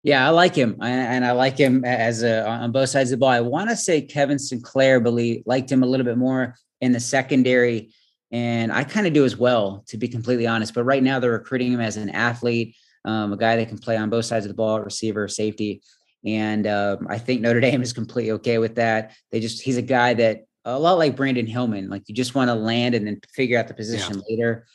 Yeah, 0.03 0.25
I 0.25 0.29
like 0.29 0.55
him, 0.55 0.77
and 0.81 1.25
I 1.25 1.31
like 1.31 1.57
him 1.57 1.83
as 1.83 2.23
a 2.23 2.47
on 2.47 2.71
both 2.71 2.89
sides 2.89 3.11
of 3.11 3.19
the 3.19 3.21
ball. 3.21 3.29
I 3.29 3.41
want 3.41 3.69
to 3.69 3.75
say 3.75 4.01
Kevin 4.01 4.39
Sinclair 4.39 4.99
believe 4.99 5.43
liked 5.45 5.71
him 5.71 5.83
a 5.83 5.85
little 5.85 6.05
bit 6.05 6.17
more 6.17 6.55
in 6.81 6.91
the 6.91 6.99
secondary, 6.99 7.93
and 8.31 8.71
I 8.71 8.83
kind 8.83 9.07
of 9.07 9.13
do 9.13 9.25
as 9.25 9.37
well, 9.37 9.83
to 9.87 9.97
be 9.97 10.07
completely 10.07 10.47
honest. 10.47 10.73
But 10.73 10.83
right 10.83 11.03
now, 11.03 11.19
they're 11.19 11.31
recruiting 11.31 11.71
him 11.71 11.79
as 11.79 11.97
an 11.97 12.09
athlete 12.09 12.75
um, 13.07 13.31
a 13.33 13.37
guy 13.37 13.55
that 13.55 13.69
can 13.69 13.77
play 13.77 13.95
on 13.97 14.09
both 14.09 14.25
sides 14.25 14.45
of 14.45 14.49
the 14.49 14.55
ball, 14.55 14.81
receiver, 14.81 15.27
safety. 15.29 15.81
And 16.25 16.67
um, 16.67 17.07
I 17.09 17.17
think 17.17 17.41
Notre 17.41 17.59
Dame 17.61 17.81
is 17.81 17.93
completely 17.93 18.31
okay 18.33 18.57
with 18.57 18.75
that. 18.75 19.15
They 19.31 19.39
just, 19.39 19.61
he's 19.61 19.77
a 19.77 19.81
guy 19.81 20.13
that 20.15 20.41
a 20.65 20.77
lot 20.77 20.97
like 20.97 21.15
Brandon 21.15 21.47
Hillman, 21.47 21.89
like 21.89 22.03
you 22.07 22.13
just 22.13 22.35
want 22.35 22.49
to 22.49 22.55
land 22.55 22.93
and 22.93 23.07
then 23.07 23.21
figure 23.33 23.57
out 23.57 23.69
the 23.69 23.73
position 23.73 24.15
yeah. 24.15 24.21
later. 24.29 24.67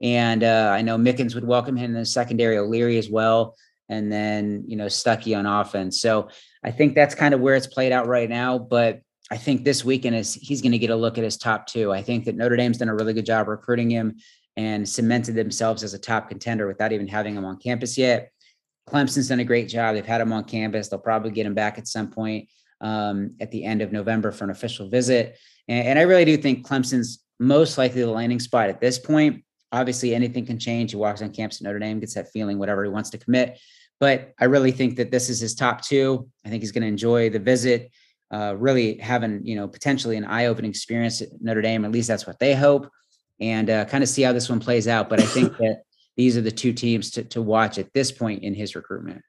And 0.00 0.44
uh, 0.44 0.70
I 0.72 0.82
know 0.82 0.96
Mickens 0.96 1.34
would 1.34 1.46
welcome 1.46 1.76
him 1.76 1.90
in 1.90 2.00
the 2.00 2.06
secondary, 2.06 2.56
O'Leary 2.56 2.96
as 2.96 3.10
well. 3.10 3.56
And 3.88 4.10
then, 4.10 4.64
you 4.68 4.76
know, 4.76 4.86
Stuckey 4.86 5.36
on 5.36 5.46
offense. 5.46 6.00
So 6.00 6.28
I 6.62 6.70
think 6.70 6.94
that's 6.94 7.16
kind 7.16 7.34
of 7.34 7.40
where 7.40 7.56
it's 7.56 7.66
played 7.66 7.90
out 7.90 8.06
right 8.06 8.28
now. 8.28 8.56
But 8.58 9.00
I 9.30 9.36
think 9.36 9.64
this 9.64 9.84
weekend 9.84 10.16
is 10.16 10.34
he's 10.34 10.60
going 10.60 10.72
to 10.72 10.78
get 10.78 10.90
a 10.90 10.96
look 10.96 11.16
at 11.16 11.24
his 11.24 11.36
top 11.36 11.66
two. 11.66 11.92
I 11.92 12.02
think 12.02 12.24
that 12.24 12.36
Notre 12.36 12.56
Dame's 12.56 12.78
done 12.78 12.88
a 12.88 12.94
really 12.94 13.12
good 13.12 13.26
job 13.26 13.46
recruiting 13.46 13.90
him 13.90 14.16
and 14.56 14.88
cemented 14.88 15.36
themselves 15.36 15.84
as 15.84 15.94
a 15.94 15.98
top 15.98 16.28
contender 16.28 16.66
without 16.66 16.92
even 16.92 17.06
having 17.06 17.36
him 17.36 17.44
on 17.44 17.56
campus 17.58 17.96
yet. 17.96 18.32
Clemson's 18.88 19.28
done 19.28 19.40
a 19.40 19.44
great 19.44 19.68
job. 19.68 19.94
They've 19.94 20.04
had 20.04 20.20
him 20.20 20.32
on 20.32 20.44
campus. 20.44 20.88
They'll 20.88 20.98
probably 20.98 21.30
get 21.30 21.46
him 21.46 21.54
back 21.54 21.78
at 21.78 21.86
some 21.86 22.10
point 22.10 22.48
um, 22.80 23.36
at 23.40 23.52
the 23.52 23.64
end 23.64 23.82
of 23.82 23.92
November 23.92 24.32
for 24.32 24.44
an 24.44 24.50
official 24.50 24.88
visit. 24.88 25.38
And, 25.68 25.88
and, 25.88 25.98
I 25.98 26.02
really 26.02 26.24
do 26.24 26.36
think 26.36 26.66
Clemson's 26.66 27.24
most 27.38 27.78
likely 27.78 28.00
the 28.00 28.10
landing 28.10 28.40
spot 28.40 28.68
at 28.68 28.80
this 28.80 28.98
point. 28.98 29.44
Obviously, 29.70 30.14
anything 30.14 30.44
can 30.44 30.58
change. 30.58 30.90
He 30.90 30.96
walks 30.96 31.22
on 31.22 31.30
campus 31.30 31.60
at 31.60 31.64
Notre 31.64 31.78
Dame, 31.78 32.00
gets 32.00 32.14
that 32.14 32.32
feeling, 32.32 32.58
whatever 32.58 32.82
he 32.82 32.90
wants 32.90 33.10
to 33.10 33.18
commit. 33.18 33.60
But 34.00 34.32
I 34.40 34.46
really 34.46 34.72
think 34.72 34.96
that 34.96 35.10
this 35.10 35.28
is 35.28 35.40
his 35.40 35.54
top 35.54 35.82
two. 35.82 36.28
I 36.44 36.48
think 36.48 36.62
he's 36.62 36.72
going 36.72 36.82
to 36.82 36.88
enjoy 36.88 37.30
the 37.30 37.38
visit. 37.38 37.92
Uh, 38.32 38.54
really 38.56 38.96
having, 38.98 39.44
you 39.44 39.56
know, 39.56 39.66
potentially 39.66 40.16
an 40.16 40.24
eye-opening 40.24 40.70
experience 40.70 41.20
at 41.20 41.28
Notre 41.40 41.62
Dame. 41.62 41.84
At 41.84 41.90
least 41.90 42.06
that's 42.06 42.26
what 42.26 42.38
they 42.38 42.54
hope 42.54 42.88
and 43.40 43.70
uh, 43.70 43.84
kind 43.86 44.04
of 44.04 44.08
see 44.08 44.22
how 44.22 44.32
this 44.32 44.48
one 44.48 44.60
plays 44.60 44.86
out. 44.86 45.08
But 45.08 45.20
I 45.20 45.26
think 45.26 45.56
that 45.58 45.82
these 46.16 46.36
are 46.36 46.42
the 46.42 46.50
two 46.50 46.72
teams 46.72 47.10
to, 47.12 47.24
to 47.24 47.42
watch 47.42 47.78
at 47.78 47.92
this 47.92 48.12
point 48.12 48.42
in 48.42 48.54
his 48.54 48.76
recruitment. 48.76 49.22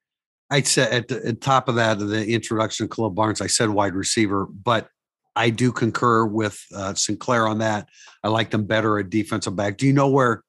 I 0.50 0.62
said 0.62 0.92
at 0.92 1.08
the 1.08 1.26
at 1.26 1.42
top 1.42 1.70
of 1.70 1.76
that, 1.76 1.98
the 1.98 2.28
introduction 2.28 2.84
of 2.84 2.90
Khalil 2.90 3.12
Barnes, 3.12 3.40
I 3.40 3.48
said 3.48 3.70
wide 3.70 3.96
receiver, 3.96 4.46
but 4.46 4.90
I 5.36 5.50
do 5.50 5.72
concur 5.72 6.26
with 6.26 6.62
uh, 6.76 6.94
Sinclair 6.94 7.48
on 7.48 7.60
that. 7.60 7.88
I 8.24 8.28
like 8.28 8.52
them 8.52 8.66
better 8.66 9.00
at 9.00 9.10
defensive 9.10 9.56
back. 9.56 9.78
Do 9.78 9.88
you 9.88 9.94
know 9.94 10.10
where? 10.10 10.44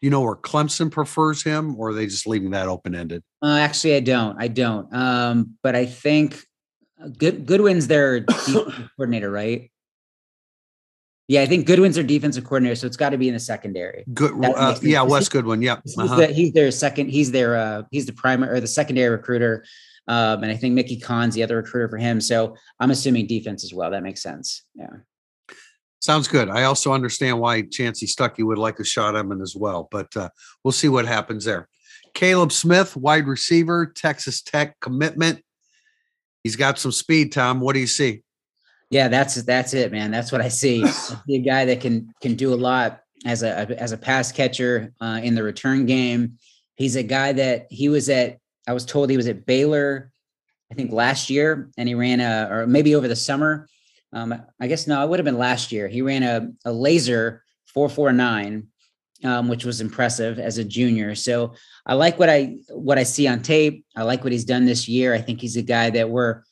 Do 0.00 0.06
you 0.06 0.10
know 0.10 0.20
where 0.20 0.36
Clemson 0.36 0.90
prefers 0.90 1.42
him, 1.42 1.76
or 1.76 1.88
are 1.88 1.94
they 1.94 2.06
just 2.06 2.26
leaving 2.26 2.50
that 2.50 2.68
open 2.68 2.94
ended? 2.94 3.22
Uh, 3.40 3.58
actually, 3.58 3.96
I 3.96 4.00
don't. 4.00 4.40
I 4.40 4.48
don't. 4.48 4.92
Um, 4.94 5.58
but 5.62 5.76
I 5.76 5.86
think 5.86 6.44
Good 7.18 7.46
Goodwin's 7.46 7.86
their 7.86 8.24
coordinator, 8.96 9.30
right? 9.30 9.70
Yeah, 11.28 11.42
I 11.42 11.46
think 11.46 11.66
Goodwin's 11.66 11.94
their 11.94 12.04
defensive 12.04 12.44
coordinator, 12.44 12.74
so 12.74 12.86
it's 12.86 12.96
got 12.96 13.10
to 13.10 13.18
be 13.18 13.28
in 13.28 13.34
the 13.34 13.40
secondary. 13.40 14.04
Good, 14.12 14.32
uh, 14.44 14.76
yeah, 14.82 15.02
Wes 15.02 15.28
Goodwin. 15.28 15.62
Yeah, 15.62 15.76
he's, 15.84 15.96
uh-huh. 15.96 16.16
the, 16.16 16.26
he's, 16.26 16.52
their 16.52 16.70
second. 16.70 17.10
He's 17.10 17.30
their 17.30 17.56
uh, 17.56 17.82
he's 17.90 18.06
the 18.06 18.12
primary 18.12 18.56
or 18.56 18.60
the 18.60 18.66
secondary 18.66 19.08
recruiter, 19.08 19.64
um, 20.08 20.42
and 20.42 20.52
I 20.52 20.56
think 20.56 20.74
Mickey 20.74 20.98
Conn's 20.98 21.34
the 21.34 21.42
other 21.42 21.56
recruiter 21.56 21.88
for 21.88 21.96
him. 21.98 22.20
So 22.20 22.56
I'm 22.80 22.90
assuming 22.90 23.26
defense 23.26 23.64
as 23.64 23.72
well. 23.72 23.90
That 23.90 24.02
makes 24.02 24.22
sense. 24.22 24.64
Yeah. 24.74 24.88
Sounds 26.00 26.26
good. 26.26 26.50
I 26.50 26.64
also 26.64 26.92
understand 26.92 27.38
why 27.38 27.62
Chansi 27.62 28.12
Stuckey 28.12 28.44
would 28.44 28.58
like 28.58 28.80
a 28.80 28.84
shot 28.84 29.14
at 29.14 29.24
him 29.24 29.40
as 29.40 29.54
well, 29.54 29.88
but 29.92 30.14
uh, 30.16 30.30
we'll 30.64 30.72
see 30.72 30.88
what 30.88 31.06
happens 31.06 31.44
there. 31.44 31.68
Caleb 32.12 32.50
Smith, 32.50 32.96
wide 32.96 33.26
receiver, 33.28 33.86
Texas 33.86 34.42
Tech 34.42 34.78
commitment. 34.80 35.44
He's 36.42 36.56
got 36.56 36.78
some 36.78 36.92
speed, 36.92 37.32
Tom. 37.32 37.60
What 37.60 37.74
do 37.74 37.80
you 37.80 37.86
see? 37.86 38.22
Yeah, 38.90 39.08
that's 39.08 39.36
that's 39.42 39.74
it, 39.74 39.90
man. 39.90 40.10
That's 40.10 40.32
what 40.32 40.40
I 40.40 40.48
see. 40.48 40.84
I 40.84 40.90
see 40.90 41.36
a 41.36 41.38
guy 41.38 41.64
that 41.64 41.80
can 41.80 42.12
can 42.20 42.34
do 42.34 42.52
a 42.52 42.56
lot 42.56 43.00
as 43.24 43.42
a 43.42 43.80
as 43.80 43.92
a 43.92 43.96
pass 43.96 44.32
catcher 44.32 44.92
uh, 45.00 45.20
in 45.22 45.34
the 45.34 45.42
return 45.42 45.86
game. 45.86 46.38
He's 46.76 46.96
a 46.96 47.02
guy 47.02 47.32
that 47.32 47.66
he 47.70 47.88
was 47.88 48.08
at. 48.08 48.38
I 48.66 48.72
was 48.72 48.84
told 48.84 49.10
he 49.10 49.16
was 49.16 49.26
at 49.26 49.44
Baylor, 49.44 50.12
I 50.70 50.74
think 50.74 50.92
last 50.92 51.30
year, 51.30 51.70
and 51.76 51.88
he 51.88 51.94
ran 51.94 52.20
a 52.20 52.48
or 52.50 52.66
maybe 52.66 52.94
over 52.94 53.08
the 53.08 53.16
summer. 53.16 53.68
Um, 54.12 54.34
I 54.60 54.66
guess 54.66 54.86
no, 54.86 55.02
it 55.02 55.08
would 55.08 55.18
have 55.18 55.24
been 55.24 55.38
last 55.38 55.72
year. 55.72 55.88
He 55.88 56.02
ran 56.02 56.22
a 56.22 56.50
a 56.64 56.72
laser 56.72 57.42
four 57.66 57.88
four 57.88 58.12
nine, 58.12 58.68
um, 59.24 59.48
which 59.48 59.64
was 59.64 59.80
impressive 59.80 60.38
as 60.38 60.58
a 60.58 60.64
junior. 60.64 61.14
So 61.14 61.54
I 61.86 61.94
like 61.94 62.18
what 62.18 62.28
I 62.28 62.56
what 62.70 62.98
I 62.98 63.02
see 63.02 63.26
on 63.26 63.42
tape. 63.42 63.84
I 63.96 64.02
like 64.02 64.24
what 64.24 64.32
he's 64.32 64.44
done 64.44 64.64
this 64.64 64.88
year. 64.88 65.14
I 65.14 65.20
think 65.20 65.40
he's 65.40 65.56
a 65.56 65.62
guy 65.62 65.90
that 65.90 66.10
we're 66.10 66.42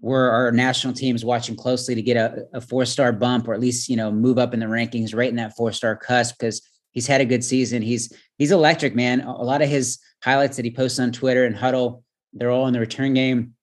where 0.00 0.30
our 0.30 0.50
national 0.50 0.94
team 0.94 1.14
is 1.14 1.24
watching 1.24 1.54
closely 1.54 1.94
to 1.94 2.02
get 2.02 2.16
a, 2.16 2.44
a 2.54 2.60
four 2.60 2.84
star 2.86 3.12
bump 3.12 3.46
or 3.46 3.54
at 3.54 3.60
least 3.60 3.88
you 3.88 3.96
know 3.96 4.10
move 4.10 4.38
up 4.38 4.54
in 4.54 4.60
the 4.60 4.66
rankings 4.66 5.14
right 5.14 5.28
in 5.28 5.36
that 5.36 5.56
four 5.56 5.72
star 5.72 5.94
cusp 5.94 6.38
because 6.38 6.62
he's 6.92 7.06
had 7.06 7.20
a 7.20 7.26
good 7.26 7.44
season 7.44 7.82
he's 7.82 8.12
he's 8.38 8.50
electric 8.50 8.94
man 8.94 9.20
a 9.20 9.42
lot 9.42 9.62
of 9.62 9.68
his 9.68 9.98
highlights 10.24 10.56
that 10.56 10.64
he 10.64 10.70
posts 10.70 10.98
on 10.98 11.12
twitter 11.12 11.44
and 11.44 11.54
Hudl, 11.54 12.02
they're 12.32 12.50
all 12.50 12.66
in 12.66 12.72
the 12.72 12.80
return 12.80 13.14
game 13.14 13.54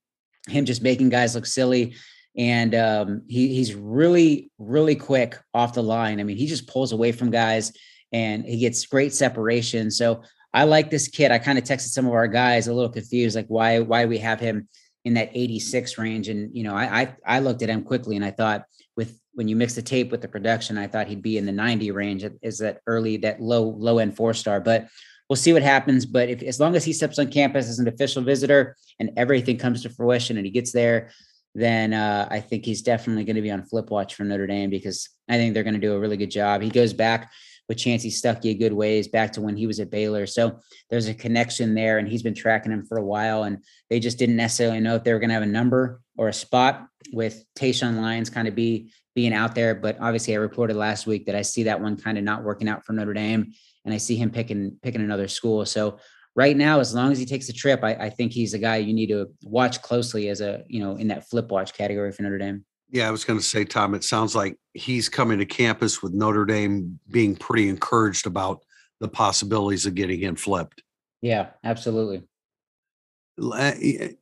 him 0.48 0.66
just 0.66 0.82
making 0.82 1.10
guys 1.10 1.36
look 1.36 1.46
silly 1.46 1.96
and 2.38 2.76
um, 2.76 3.24
he, 3.28 3.54
he's 3.56 3.74
really 3.74 4.52
really 4.60 4.96
quick 4.96 5.38
off 5.54 5.74
the 5.74 5.84
line 5.84 6.20
i 6.20 6.24
mean 6.24 6.38
he 6.38 6.46
just 6.46 6.68
pulls 6.68 6.92
away 6.92 7.12
from 7.12 7.32
guys 7.32 7.74
and 8.12 8.46
he 8.46 8.60
gets 8.60 8.86
great 8.86 9.14
separation 9.14 9.92
so 9.92 10.22
i 10.54 10.64
like 10.64 10.90
this 10.90 11.08
kid 11.08 11.32
i 11.32 11.38
kind 11.38 11.58
of 11.58 11.64
texted 11.64 11.90
some 11.90 12.08
of 12.08 12.14
our 12.14 12.28
guys 12.28 12.68
a 12.68 12.74
little 12.74 12.92
confused 12.92 13.36
like 13.36 13.48
why 13.48 13.80
why 13.80 14.06
we 14.06 14.18
have 14.18 14.40
him 14.40 14.68
in 15.08 15.14
that 15.14 15.32
86 15.34 15.98
range. 15.98 16.28
And 16.28 16.54
you 16.56 16.64
know, 16.64 16.76
I, 16.76 17.02
I 17.02 17.16
I, 17.26 17.40
looked 17.40 17.62
at 17.62 17.70
him 17.70 17.84
quickly 17.84 18.18
and 18.18 18.26
I 18.26 18.32
thought 18.32 18.66
with 18.98 19.18
when 19.34 19.48
you 19.48 19.56
mix 19.56 19.74
the 19.74 19.82
tape 19.82 20.12
with 20.12 20.22
the 20.22 20.28
production, 20.28 20.78
I 20.78 20.88
thought 20.88 21.08
he'd 21.08 21.22
be 21.22 21.38
in 21.38 21.46
the 21.46 21.52
90 21.54 21.92
range. 21.92 22.26
Is 22.42 22.58
that 22.60 22.82
early, 22.86 23.16
that 23.18 23.42
low 23.42 23.70
low 23.70 24.00
end 24.00 24.18
four 24.18 24.34
star? 24.34 24.60
But 24.60 24.88
we'll 25.30 25.38
see 25.38 25.54
what 25.54 25.64
happens. 25.64 26.06
But 26.06 26.28
if 26.28 26.44
as 26.44 26.60
long 26.60 26.76
as 26.76 26.84
he 26.84 26.92
steps 26.92 27.20
on 27.20 27.32
campus 27.32 27.70
as 27.70 27.80
an 27.80 27.88
official 27.88 28.22
visitor 28.22 28.76
and 29.00 29.12
everything 29.16 29.58
comes 29.58 29.82
to 29.84 29.90
fruition 29.90 30.36
and 30.36 30.46
he 30.46 30.52
gets 30.52 30.74
there, 30.74 31.12
then 31.56 31.94
uh, 31.94 32.28
I 32.30 32.42
think 32.42 32.66
he's 32.66 32.82
definitely 32.82 33.24
going 33.24 33.38
to 33.38 33.42
be 33.42 33.52
on 33.52 33.64
flip 33.64 33.90
watch 33.90 34.16
for 34.16 34.26
Notre 34.26 34.46
Dame 34.46 34.70
because 34.70 35.10
I 35.30 35.38
think 35.38 35.54
they're 35.54 35.64
going 35.64 35.74
to 35.74 35.80
do 35.80 35.96
a 35.96 36.00
really 36.00 36.18
good 36.18 36.32
job. 36.32 36.62
He 36.62 36.70
goes 36.70 36.92
back 36.92 37.32
with 37.68 37.78
Chansi 37.78 38.08
Stuckey 38.08 38.52
a 38.52 38.54
good 38.54 38.74
ways 38.74 39.08
back 39.08 39.34
to 39.34 39.42
when 39.42 39.58
he 39.58 39.68
was 39.68 39.80
at 39.80 39.90
Baylor. 39.90 40.26
So 40.26 40.60
there's 40.90 41.08
a 41.08 41.14
connection 41.14 41.74
there, 41.74 41.98
and 41.98 42.08
he's 42.08 42.24
been 42.24 42.34
tracking 42.34 42.72
him 42.72 42.86
for 42.86 42.98
a 42.98 43.04
while. 43.04 43.44
And 43.44 43.64
they 43.90 44.00
just 44.00 44.18
didn't 44.18 44.38
necessarily 44.38 44.80
know 44.80 44.96
if 44.96 45.04
they 45.04 45.14
were 45.14 45.20
going 45.20 45.30
to 45.30 45.34
have 45.34 45.44
a 45.44 45.48
number 45.48 46.02
or 46.18 46.30
a 46.30 46.34
spot 46.34 46.88
with 47.12 47.44
Tayshawn 47.58 48.00
Lyons 48.00 48.30
kind 48.30 48.48
of 48.48 48.56
be 48.56 48.92
being 49.16 49.34
out 49.34 49.56
there. 49.56 49.76
But 49.76 49.98
obviously, 50.00 50.34
I 50.34 50.38
reported 50.38 50.76
last 50.76 51.08
week 51.08 51.26
that 51.26 51.36
I 51.36 51.42
see 51.42 51.64
that 51.64 51.82
one 51.82 51.98
kind 51.98 52.18
of 52.18 52.24
not 52.24 52.44
working 52.44 52.70
out 52.70 52.86
for 52.86 52.94
Notre 52.94 53.14
Dame, 53.14 53.54
and 53.84 53.94
I 53.94 53.98
see 53.98 54.16
him 54.16 54.32
picking 54.32 54.78
picking 54.82 55.02
another 55.02 55.28
school. 55.28 55.66
So 55.66 56.00
right 56.36 56.56
now, 56.56 56.80
as 56.80 56.94
long 56.94 57.12
as 57.12 57.20
he 57.20 57.26
takes 57.26 57.48
the 57.48 57.54
trip, 57.54 57.84
I, 57.84 57.96
I 57.96 58.10
think 58.10 58.32
he's 58.32 58.54
a 58.54 58.60
guy 58.60 58.78
you 58.78 58.94
need 58.94 59.08
to 59.08 59.28
watch 59.44 59.82
closely 59.82 60.30
as 60.30 60.40
a 60.40 60.64
you 60.68 60.80
know 60.80 60.96
in 60.96 61.10
that 61.10 61.30
flip 61.30 61.50
watch 61.52 61.74
category 61.74 62.12
for 62.14 62.24
Notre 62.24 62.38
Dame. 62.38 62.64
Yeah, 62.90 63.08
I 63.08 63.12
was 63.12 63.26
going 63.26 63.40
to 63.40 63.46
say, 63.46 63.66
Tom, 63.66 63.94
it 63.96 64.04
sounds 64.04 64.36
like 64.36 64.58
he's 64.74 65.10
coming 65.10 65.40
to 65.40 65.46
campus 65.46 66.02
with 66.02 66.14
Notre 66.14 66.46
Dame 66.46 67.00
being 67.10 67.36
pretty 67.36 67.68
encouraged 67.68 68.26
about 68.26 68.64
the 69.00 69.10
possibilities 69.10 69.86
of 69.86 69.96
getting 69.96 70.20
him 70.20 70.36
flipped. 70.36 70.84
Yeah, 71.22 71.48
absolutely. 71.64 72.24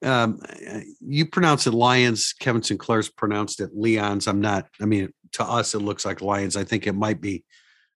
Um, 0.02 0.42
you 1.00 1.26
pronounce 1.28 1.68
it 1.68 1.74
Lions. 1.74 2.34
Kevin 2.34 2.64
Sinclair's 2.64 3.10
pronounced 3.10 3.62
it 3.62 3.76
Leons. 3.78 4.28
I'm 4.28 4.42
not, 4.42 4.68
I 4.82 4.86
mean, 4.86 5.10
to 5.34 5.44
us, 5.44 5.76
it 5.76 5.80
looks 5.80 6.06
like 6.06 6.22
Lions. 6.22 6.58
I 6.58 6.64
think 6.64 6.88
it 6.88 6.96
might 6.96 7.22
be. 7.22 7.44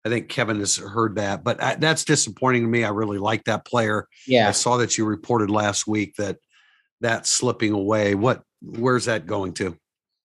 I 0.06 0.10
think 0.10 0.30
Kevin 0.30 0.60
has 0.60 0.78
heard 0.78 1.16
that, 1.16 1.44
but 1.44 1.60
uh, 1.60 1.76
that's 1.78 2.06
disappointing 2.06 2.62
to 2.62 2.70
me. 2.70 2.86
I 2.86 2.90
really 2.90 3.18
like 3.18 3.44
that 3.46 3.66
player. 3.66 4.08
Yeah. 4.26 4.48
I 4.48 4.52
saw 4.52 4.78
that 4.78 4.98
you 4.98 5.04
reported 5.04 5.50
last 5.50 5.88
week 5.88 6.16
that 6.16 6.38
that's 7.02 7.30
slipping 7.30 7.74
away. 7.74 8.16
What, 8.16 8.44
where's 8.62 9.06
that 9.06 9.26
going 9.26 9.54
to? 9.56 9.78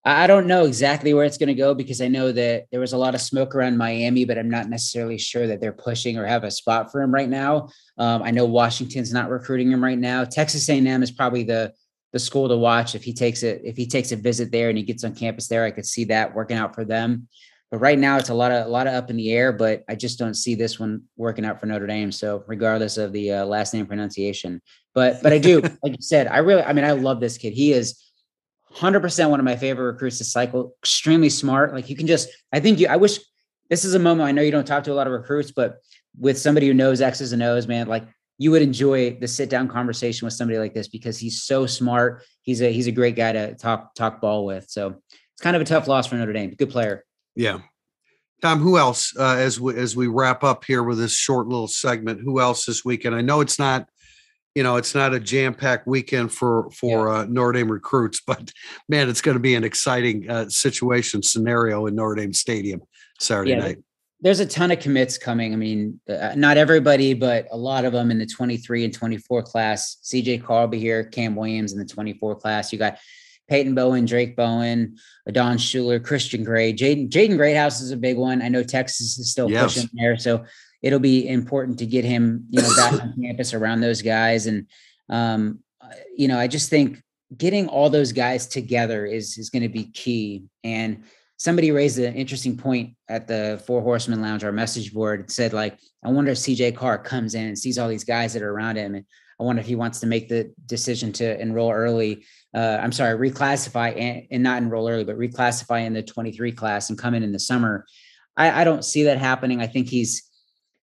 I 0.06 0.26
don't 0.26 0.46
know 0.46 0.66
exactly 0.66 1.14
where 1.14 1.24
it's 1.24 1.38
going 1.38 1.48
to 1.48 1.54
go 1.54 1.72
because 1.72 2.02
I 2.02 2.08
know 2.08 2.30
that 2.30 2.66
there 2.70 2.80
was 2.80 2.92
a 2.92 2.98
lot 2.98 3.14
of 3.14 3.22
smoke 3.22 3.54
around 3.54 3.78
Miami, 3.78 4.26
but 4.26 4.36
I'm 4.36 4.50
not 4.50 4.68
necessarily 4.68 5.16
sure 5.16 5.46
that 5.46 5.62
they're 5.62 5.72
pushing 5.72 6.18
or 6.18 6.26
have 6.26 6.44
a 6.44 6.50
spot 6.50 6.92
for 6.92 7.00
him 7.00 7.12
right 7.12 7.28
now. 7.28 7.70
Um, 7.96 8.22
I 8.22 8.30
know 8.30 8.44
Washington's 8.44 9.14
not 9.14 9.30
recruiting 9.30 9.70
him 9.70 9.82
right 9.82 9.98
now. 9.98 10.24
Texas 10.24 10.68
A&M 10.68 11.02
is 11.02 11.10
probably 11.10 11.42
the 11.42 11.72
the 12.12 12.20
school 12.20 12.48
to 12.48 12.56
watch 12.56 12.94
if 12.94 13.02
he 13.02 13.12
takes 13.12 13.42
it 13.42 13.60
if 13.64 13.76
he 13.76 13.88
takes 13.88 14.12
a 14.12 14.16
visit 14.16 14.52
there 14.52 14.68
and 14.68 14.78
he 14.78 14.84
gets 14.84 15.02
on 15.02 15.14
campus 15.14 15.48
there. 15.48 15.64
I 15.64 15.72
could 15.72 15.86
see 15.86 16.04
that 16.04 16.32
working 16.32 16.56
out 16.56 16.72
for 16.74 16.84
them. 16.84 17.26
but 17.72 17.78
right 17.78 17.98
now 17.98 18.18
it's 18.18 18.28
a 18.28 18.34
lot 18.34 18.52
of 18.52 18.66
a 18.66 18.68
lot 18.68 18.86
of 18.86 18.94
up 18.94 19.10
in 19.10 19.16
the 19.16 19.32
air. 19.32 19.52
But 19.52 19.82
I 19.88 19.96
just 19.96 20.18
don't 20.18 20.34
see 20.34 20.54
this 20.54 20.78
one 20.78 21.02
working 21.16 21.44
out 21.44 21.58
for 21.58 21.66
Notre 21.66 21.88
Dame. 21.88 22.12
So 22.12 22.44
regardless 22.46 22.98
of 22.98 23.12
the 23.12 23.32
uh, 23.32 23.44
last 23.46 23.74
name 23.74 23.86
pronunciation, 23.86 24.60
but 24.94 25.22
but 25.22 25.32
I 25.32 25.38
do, 25.38 25.60
like 25.82 25.92
you 25.92 26.02
said, 26.02 26.28
I 26.28 26.38
really, 26.38 26.62
I 26.62 26.72
mean, 26.72 26.84
I 26.84 26.92
love 26.92 27.20
this 27.20 27.36
kid. 27.38 27.52
He 27.52 27.72
is 27.72 28.00
100% 28.76 29.30
one 29.30 29.40
of 29.40 29.44
my 29.44 29.56
favorite 29.56 29.92
recruits 29.92 30.18
to 30.18 30.24
cycle. 30.24 30.74
Extremely 30.82 31.30
smart. 31.30 31.74
Like 31.74 31.88
you 31.88 31.96
can 31.96 32.06
just, 32.06 32.28
I 32.52 32.60
think 32.60 32.80
you, 32.80 32.88
I 32.88 32.96
wish 32.96 33.18
this 33.70 33.84
is 33.84 33.94
a 33.94 33.98
moment. 33.98 34.28
I 34.28 34.32
know 34.32 34.42
you 34.42 34.50
don't 34.50 34.66
talk 34.66 34.84
to 34.84 34.92
a 34.92 34.94
lot 34.94 35.06
of 35.06 35.12
recruits, 35.12 35.52
but 35.52 35.76
with 36.18 36.38
somebody 36.38 36.66
who 36.66 36.74
knows 36.74 37.00
X's 37.00 37.32
and 37.32 37.42
O's, 37.42 37.66
man, 37.66 37.86
like 37.86 38.04
you 38.38 38.50
would 38.50 38.62
enjoy 38.62 39.16
the 39.18 39.28
sit 39.28 39.48
down 39.48 39.68
conversation 39.68 40.26
with 40.26 40.34
somebody 40.34 40.58
like 40.58 40.74
this 40.74 40.88
because 40.88 41.18
he's 41.18 41.42
so 41.42 41.66
smart. 41.66 42.24
He's 42.42 42.60
a 42.62 42.72
he's 42.72 42.86
a 42.86 42.92
great 42.92 43.16
guy 43.16 43.32
to 43.32 43.54
talk 43.54 43.94
talk 43.94 44.20
ball 44.20 44.44
with. 44.44 44.68
So 44.68 44.96
it's 45.10 45.40
kind 45.40 45.56
of 45.56 45.62
a 45.62 45.64
tough 45.64 45.88
loss 45.88 46.06
for 46.06 46.16
Notre 46.16 46.32
Dame. 46.32 46.54
Good 46.54 46.70
player. 46.70 47.04
Yeah. 47.36 47.60
Tom, 48.42 48.58
who 48.58 48.76
else 48.76 49.16
uh, 49.18 49.36
as 49.36 49.60
we 49.60 49.76
as 49.76 49.96
we 49.96 50.06
wrap 50.08 50.44
up 50.44 50.64
here 50.64 50.82
with 50.82 50.98
this 50.98 51.14
short 51.14 51.46
little 51.46 51.68
segment? 51.68 52.20
Who 52.20 52.40
else 52.40 52.66
this 52.66 52.84
weekend? 52.84 53.14
I 53.14 53.22
know 53.22 53.40
it's 53.40 53.58
not, 53.58 53.88
you 54.54 54.62
know, 54.62 54.76
it's 54.76 54.94
not 54.94 55.14
a 55.14 55.20
jam 55.20 55.54
packed 55.54 55.86
weekend 55.86 56.32
for 56.32 56.70
for 56.70 57.08
yeah. 57.08 57.20
uh, 57.20 57.26
Notre 57.28 57.52
Dame 57.52 57.70
recruits, 57.70 58.20
but 58.26 58.52
man, 58.88 59.08
it's 59.08 59.20
going 59.20 59.36
to 59.36 59.40
be 59.40 59.54
an 59.54 59.64
exciting 59.64 60.28
uh, 60.28 60.48
situation 60.48 61.22
scenario 61.22 61.86
in 61.86 61.94
Notre 61.94 62.16
Dame 62.16 62.32
Stadium 62.32 62.82
Saturday 63.18 63.50
yeah, 63.50 63.58
night 63.58 63.78
there's 64.24 64.40
a 64.40 64.46
ton 64.46 64.70
of 64.70 64.78
commits 64.80 65.18
coming. 65.18 65.52
I 65.52 65.56
mean, 65.56 66.00
uh, 66.08 66.32
not 66.34 66.56
everybody, 66.56 67.12
but 67.12 67.46
a 67.50 67.56
lot 67.58 67.84
of 67.84 67.92
them 67.92 68.10
in 68.10 68.18
the 68.18 68.24
23 68.24 68.84
and 68.84 68.94
24 68.94 69.42
class. 69.42 69.98
CJ 70.02 70.70
be 70.70 70.78
here, 70.78 71.04
Cam 71.04 71.36
Williams 71.36 71.74
in 71.74 71.78
the 71.78 71.84
24 71.84 72.36
class. 72.36 72.72
You 72.72 72.78
got 72.78 72.96
Peyton 73.48 73.74
Bowen, 73.74 74.06
Drayk 74.06 74.34
Bowen, 74.34 74.96
Adon 75.28 75.58
Shuler, 75.58 76.02
Christian 76.02 76.42
Gray, 76.42 76.72
Jaden 76.72 77.10
Jaden 77.10 77.36
Greathouse 77.36 77.82
is 77.82 77.90
a 77.90 77.98
big 77.98 78.16
one. 78.16 78.40
I 78.40 78.48
know 78.48 78.62
Texas 78.62 79.18
is 79.18 79.30
still 79.30 79.50
yes. 79.50 79.74
pushing 79.74 79.90
there, 79.92 80.16
so 80.16 80.46
it'll 80.84 80.98
be 80.98 81.26
important 81.26 81.78
to 81.78 81.86
get 81.86 82.04
him, 82.04 82.44
you 82.50 82.60
know, 82.60 82.68
back 82.76 82.92
on 82.92 83.14
campus 83.22 83.54
around 83.54 83.80
those 83.80 84.02
guys. 84.02 84.46
And 84.46 84.66
um, 85.08 85.60
uh, 85.80 85.88
you 86.14 86.28
know, 86.28 86.38
I 86.38 86.46
just 86.46 86.68
think 86.68 87.02
getting 87.34 87.68
all 87.68 87.88
those 87.88 88.12
guys 88.12 88.46
together 88.46 89.06
is 89.06 89.38
is 89.38 89.48
going 89.48 89.62
to 89.62 89.70
be 89.70 89.86
key. 89.86 90.44
And 90.62 91.04
somebody 91.38 91.70
raised 91.70 91.98
an 91.98 92.14
interesting 92.14 92.56
point 92.56 92.96
at 93.08 93.26
the 93.26 93.62
Four 93.66 93.80
Horsemen 93.80 94.20
Lounge, 94.20 94.44
our 94.44 94.52
message 94.52 94.92
board. 94.92 95.20
It 95.20 95.30
said, 95.30 95.54
like, 95.54 95.78
I 96.04 96.10
wonder 96.10 96.32
if 96.32 96.38
CJ 96.38 96.76
Carr 96.76 96.98
comes 96.98 97.34
in 97.34 97.46
and 97.46 97.58
sees 97.58 97.78
all 97.78 97.88
these 97.88 98.04
guys 98.04 98.34
that 98.34 98.42
are 98.42 98.52
around 98.52 98.76
him. 98.76 98.94
And 98.94 99.06
I 99.40 99.42
wonder 99.42 99.60
if 99.60 99.66
he 99.66 99.76
wants 99.76 100.00
to 100.00 100.06
make 100.06 100.28
the 100.28 100.52
decision 100.66 101.12
to 101.14 101.40
enroll 101.40 101.72
early. 101.72 102.24
Uh, 102.54 102.78
I'm 102.80 102.92
sorry, 102.92 103.30
reclassify 103.30 103.98
and, 103.98 104.26
and, 104.30 104.42
not 104.42 104.62
enroll 104.62 104.88
early, 104.88 105.04
but 105.04 105.18
reclassify 105.18 105.84
in 105.84 105.94
the 105.94 106.02
23 106.02 106.52
class 106.52 106.90
and 106.90 106.98
come 106.98 107.14
in 107.14 107.22
in 107.22 107.32
the 107.32 107.40
summer. 107.40 107.84
I, 108.36 108.60
I 108.60 108.64
don't 108.64 108.84
see 108.84 109.04
that 109.04 109.18
happening. 109.18 109.60
I 109.60 109.66
think 109.66 109.88
he's 109.88 110.30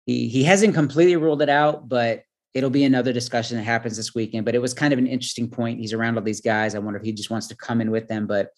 he 0.07 0.29
he 0.29 0.45
hasn't 0.45 0.75
completely 0.75 1.17
ruled 1.17 1.43
it 1.43 1.49
out, 1.49 1.89
but 1.89 2.23
it'll 2.53 2.71
be 2.71 2.85
another 2.85 3.13
discussion 3.13 3.57
that 3.57 3.65
happens 3.65 3.97
this 3.97 4.15
weekend. 4.15 4.45
But 4.45 4.55
it 4.55 4.63
was 4.63 4.75
kind 4.75 4.93
of 4.93 4.99
an 4.99 5.07
interesting 5.07 5.51
point. 5.51 5.81
He's 5.81 5.93
around 5.93 6.17
all 6.17 6.23
these 6.23 6.41
guys. 6.41 6.75
I 6.75 6.79
wonder 6.79 6.99
if 6.99 7.05
he 7.05 7.13
just 7.13 7.31
wants 7.31 7.49
to 7.49 7.57
come 7.57 7.81
in 7.81 7.91
with 7.91 8.07
them. 8.09 8.27
But 8.27 8.51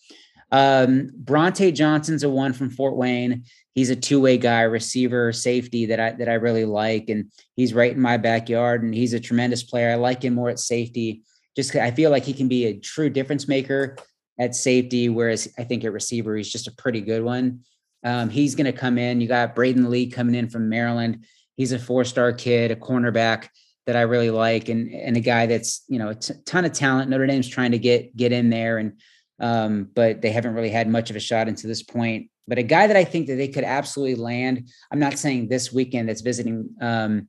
um, 0.52 1.10
Brauntae 1.24 1.74
Johnson's 1.74 2.22
a 2.22 2.28
one 2.28 2.52
from 2.52 2.70
Fort 2.70 2.96
Wayne. 2.96 3.44
He's 3.74 3.90
a 3.90 3.96
two-way 3.96 4.38
guy, 4.38 4.62
receiver, 4.62 5.32
safety 5.32 5.86
that 5.86 6.00
I 6.00 6.12
that 6.12 6.28
I 6.28 6.34
really 6.34 6.64
like, 6.64 7.08
and 7.08 7.30
he's 7.56 7.74
right 7.74 7.92
in 7.92 8.00
my 8.00 8.16
backyard. 8.16 8.82
And 8.82 8.94
he's 8.94 9.14
a 9.14 9.20
tremendous 9.20 9.62
player. 9.62 9.90
I 9.90 9.96
like 9.96 10.22
him 10.22 10.34
more 10.34 10.50
at 10.50 10.58
safety. 10.58 11.22
Just 11.56 11.74
I 11.74 11.90
feel 11.90 12.10
like 12.10 12.24
he 12.24 12.34
can 12.34 12.48
be 12.48 12.66
a 12.66 12.78
true 12.78 13.10
difference 13.10 13.48
maker 13.48 13.96
at 14.38 14.54
safety, 14.54 15.08
whereas 15.08 15.48
I 15.58 15.64
think 15.64 15.84
at 15.84 15.92
receiver 15.92 16.36
he's 16.36 16.52
just 16.52 16.68
a 16.68 16.74
pretty 16.76 17.00
good 17.00 17.24
one. 17.24 17.60
Um, 18.06 18.30
he's 18.30 18.54
going 18.54 18.72
to 18.72 18.72
come 18.72 18.96
in. 18.96 19.20
You 19.20 19.28
got 19.28 19.54
Braden 19.54 19.90
Lee 19.90 20.08
coming 20.08 20.34
in 20.34 20.48
from 20.48 20.70
Maryland. 20.70 21.26
He's 21.56 21.72
a 21.72 21.78
four-star 21.78 22.32
kid, 22.32 22.70
a 22.70 22.76
cornerback 22.76 23.48
that 23.86 23.96
I 23.96 24.02
really 24.02 24.30
like, 24.30 24.68
and 24.68 24.90
and 24.90 25.16
a 25.16 25.20
guy 25.20 25.46
that's 25.46 25.84
you 25.88 25.98
know 25.98 26.08
a 26.08 26.14
t- 26.14 26.34
ton 26.46 26.64
of 26.64 26.72
talent. 26.72 27.10
Notre 27.10 27.26
Dame's 27.26 27.48
trying 27.48 27.72
to 27.72 27.78
get 27.78 28.16
get 28.16 28.32
in 28.32 28.48
there 28.48 28.78
and 28.78 28.94
um, 29.38 29.88
but 29.94 30.22
they 30.22 30.30
haven't 30.30 30.54
really 30.54 30.70
had 30.70 30.88
much 30.88 31.10
of 31.10 31.16
a 31.16 31.20
shot 31.20 31.48
into 31.48 31.66
this 31.66 31.82
point. 31.82 32.30
But 32.48 32.58
a 32.58 32.62
guy 32.62 32.86
that 32.86 32.96
I 32.96 33.04
think 33.04 33.26
that 33.26 33.36
they 33.36 33.48
could 33.48 33.64
absolutely 33.64 34.14
land, 34.14 34.68
I'm 34.90 34.98
not 34.98 35.18
saying 35.18 35.48
this 35.48 35.72
weekend 35.72 36.08
that's 36.08 36.20
visiting, 36.20 36.70
um, 36.80 37.28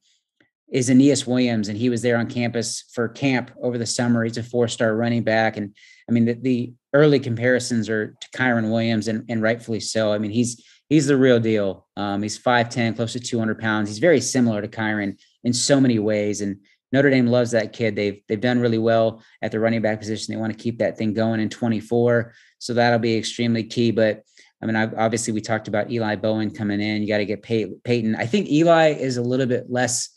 is 0.71 0.89
Aneyas 0.89 1.25
Williams, 1.25 1.69
and 1.69 1.77
he 1.77 1.89
was 1.89 2.01
there 2.01 2.17
on 2.17 2.27
campus 2.27 2.83
for 2.93 3.07
camp 3.07 3.51
over 3.61 3.77
the 3.77 3.85
summer. 3.85 4.23
He's 4.23 4.37
a 4.37 4.43
four-star 4.43 4.95
running 4.95 5.23
back, 5.23 5.57
and 5.57 5.75
I 6.09 6.11
mean 6.11 6.25
the, 6.25 6.33
the 6.33 6.73
early 6.93 7.19
comparisons 7.19 7.89
are 7.89 8.15
to 8.19 8.29
Kyren 8.37 8.69
Williams, 8.69 9.07
and, 9.07 9.25
and 9.29 9.41
rightfully 9.41 9.79
so. 9.79 10.11
I 10.11 10.17
mean 10.17 10.31
he's 10.31 10.63
he's 10.89 11.07
the 11.07 11.17
real 11.17 11.39
deal. 11.39 11.87
Um, 11.95 12.21
he's 12.21 12.39
5'10, 12.39 12.95
close 12.95 13.13
to 13.13 13.19
200 13.19 13.59
pounds. 13.59 13.89
He's 13.89 13.99
very 13.99 14.21
similar 14.21 14.61
to 14.61 14.67
Kyren 14.67 15.19
in 15.43 15.53
so 15.53 15.79
many 15.79 15.99
ways, 15.99 16.41
and 16.41 16.57
Notre 16.91 17.09
Dame 17.09 17.27
loves 17.27 17.51
that 17.51 17.73
kid. 17.73 17.95
They've 17.95 18.21
they've 18.27 18.41
done 18.41 18.59
really 18.59 18.77
well 18.77 19.23
at 19.41 19.51
the 19.51 19.59
running 19.59 19.81
back 19.81 19.99
position. 19.99 20.33
They 20.33 20.39
want 20.39 20.51
to 20.51 20.61
keep 20.61 20.79
that 20.79 20.97
thing 20.97 21.13
going 21.13 21.39
in 21.39 21.49
24, 21.49 22.33
so 22.59 22.73
that'll 22.73 22.99
be 22.99 23.15
extremely 23.15 23.63
key. 23.63 23.91
But 23.91 24.23
I 24.61 24.65
mean, 24.65 24.75
obviously, 24.75 25.33
we 25.33 25.41
talked 25.41 25.67
about 25.67 25.91
Eli 25.91 26.15
Bowen 26.15 26.51
coming 26.51 26.81
in. 26.81 27.01
You 27.01 27.07
got 27.07 27.19
to 27.19 27.25
get 27.25 27.43
Pey- 27.43 27.73
Peyton. 27.83 28.15
I 28.15 28.25
think 28.25 28.49
Eli 28.49 28.93
is 28.93 29.17
a 29.17 29.21
little 29.21 29.45
bit 29.45 29.69
less 29.69 30.09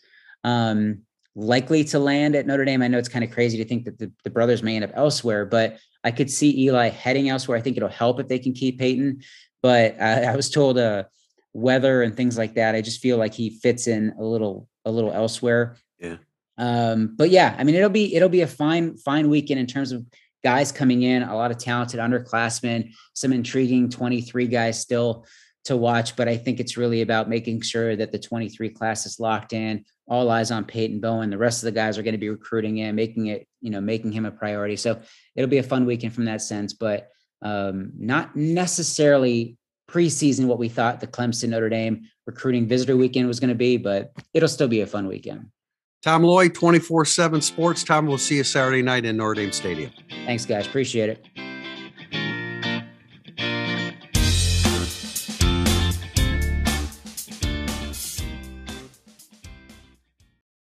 um, 0.44 1.02
likely 1.34 1.84
to 1.84 1.98
land 1.98 2.34
at 2.34 2.46
Notre 2.46 2.64
Dame. 2.64 2.82
I 2.82 2.88
know 2.88 2.98
it's 2.98 3.08
kind 3.08 3.24
of 3.24 3.30
crazy 3.30 3.58
to 3.58 3.64
think 3.64 3.84
that 3.84 3.98
the, 3.98 4.12
the 4.24 4.30
brothers 4.30 4.62
may 4.62 4.76
end 4.76 4.84
up 4.84 4.92
elsewhere, 4.94 5.46
but 5.46 5.78
I 6.02 6.10
could 6.10 6.30
see 6.30 6.64
Eli 6.64 6.88
heading 6.88 7.28
elsewhere. 7.28 7.58
I 7.58 7.60
think 7.60 7.76
it'll 7.76 7.88
help 7.88 8.20
if 8.20 8.28
they 8.28 8.38
can 8.38 8.52
keep 8.52 8.78
Peyton. 8.78 9.22
But 9.62 9.96
I, 10.00 10.24
I 10.24 10.36
was 10.36 10.50
told 10.50 10.78
uh, 10.78 11.04
weather 11.52 12.02
and 12.02 12.16
things 12.16 12.38
like 12.38 12.54
that. 12.54 12.74
I 12.74 12.80
just 12.80 13.00
feel 13.00 13.16
like 13.16 13.34
he 13.34 13.50
fits 13.50 13.86
in 13.86 14.14
a 14.18 14.22
little 14.22 14.68
a 14.84 14.90
little 14.90 15.12
elsewhere. 15.12 15.76
Yeah. 15.98 16.16
Um, 16.56 17.14
but 17.16 17.30
yeah, 17.30 17.54
I 17.58 17.64
mean, 17.64 17.74
it'll 17.74 17.90
be 17.90 18.14
it'll 18.14 18.28
be 18.28 18.42
a 18.42 18.46
fine 18.46 18.96
fine 18.96 19.30
weekend 19.30 19.60
in 19.60 19.66
terms 19.66 19.92
of 19.92 20.04
guys 20.42 20.72
coming 20.72 21.02
in, 21.02 21.22
a 21.22 21.36
lot 21.36 21.50
of 21.50 21.58
talented 21.58 22.00
underclassmen, 22.00 22.92
some 23.12 23.32
intriguing 23.32 23.90
23 23.90 24.46
guys 24.46 24.80
still 24.80 25.26
to 25.64 25.76
watch. 25.76 26.16
But 26.16 26.28
I 26.28 26.36
think 26.36 26.60
it's 26.60 26.76
really 26.76 27.02
about 27.02 27.28
making 27.28 27.60
sure 27.62 27.96
that 27.96 28.12
the 28.12 28.18
23 28.18 28.70
class 28.70 29.06
is 29.06 29.20
locked 29.20 29.52
in. 29.52 29.84
All 30.06 30.30
eyes 30.30 30.50
on 30.50 30.64
Peyton 30.64 31.00
Bowen. 31.00 31.30
The 31.30 31.38
rest 31.38 31.62
of 31.62 31.66
the 31.66 31.72
guys 31.72 31.98
are 31.98 32.02
going 32.02 32.14
to 32.14 32.18
be 32.18 32.30
recruiting 32.30 32.78
in, 32.78 32.94
making 32.94 33.26
it, 33.26 33.46
you 33.60 33.70
know, 33.70 33.80
making 33.80 34.12
him 34.12 34.26
a 34.26 34.30
priority. 34.30 34.76
So 34.76 35.00
it'll 35.36 35.50
be 35.50 35.58
a 35.58 35.62
fun 35.62 35.86
weekend 35.86 36.14
from 36.14 36.24
that 36.24 36.42
sense, 36.42 36.72
but 36.72 37.08
um, 37.42 37.92
not 37.96 38.34
necessarily 38.34 39.56
preseason 39.88 40.46
what 40.46 40.58
we 40.58 40.68
thought 40.68 41.00
the 41.00 41.06
Clemson 41.06 41.48
Notre 41.48 41.68
Dame 41.68 42.02
recruiting 42.26 42.66
visitor 42.66 42.96
weekend 42.96 43.26
was 43.26 43.40
going 43.40 43.48
to 43.48 43.54
be, 43.54 43.76
but 43.76 44.12
it'll 44.34 44.48
still 44.48 44.68
be 44.68 44.80
a 44.80 44.86
fun 44.86 45.06
weekend. 45.06 45.50
Tom 46.02 46.22
Loy, 46.22 46.48
24 46.48 47.04
7 47.04 47.40
Sports. 47.42 47.84
Tom, 47.84 48.06
we'll 48.06 48.18
see 48.18 48.36
you 48.36 48.44
Saturday 48.44 48.82
night 48.82 49.04
in 49.04 49.16
Notre 49.16 49.34
Dame 49.34 49.52
Stadium. 49.52 49.90
Thanks, 50.24 50.46
guys. 50.46 50.66
Appreciate 50.66 51.10
it. 51.10 51.49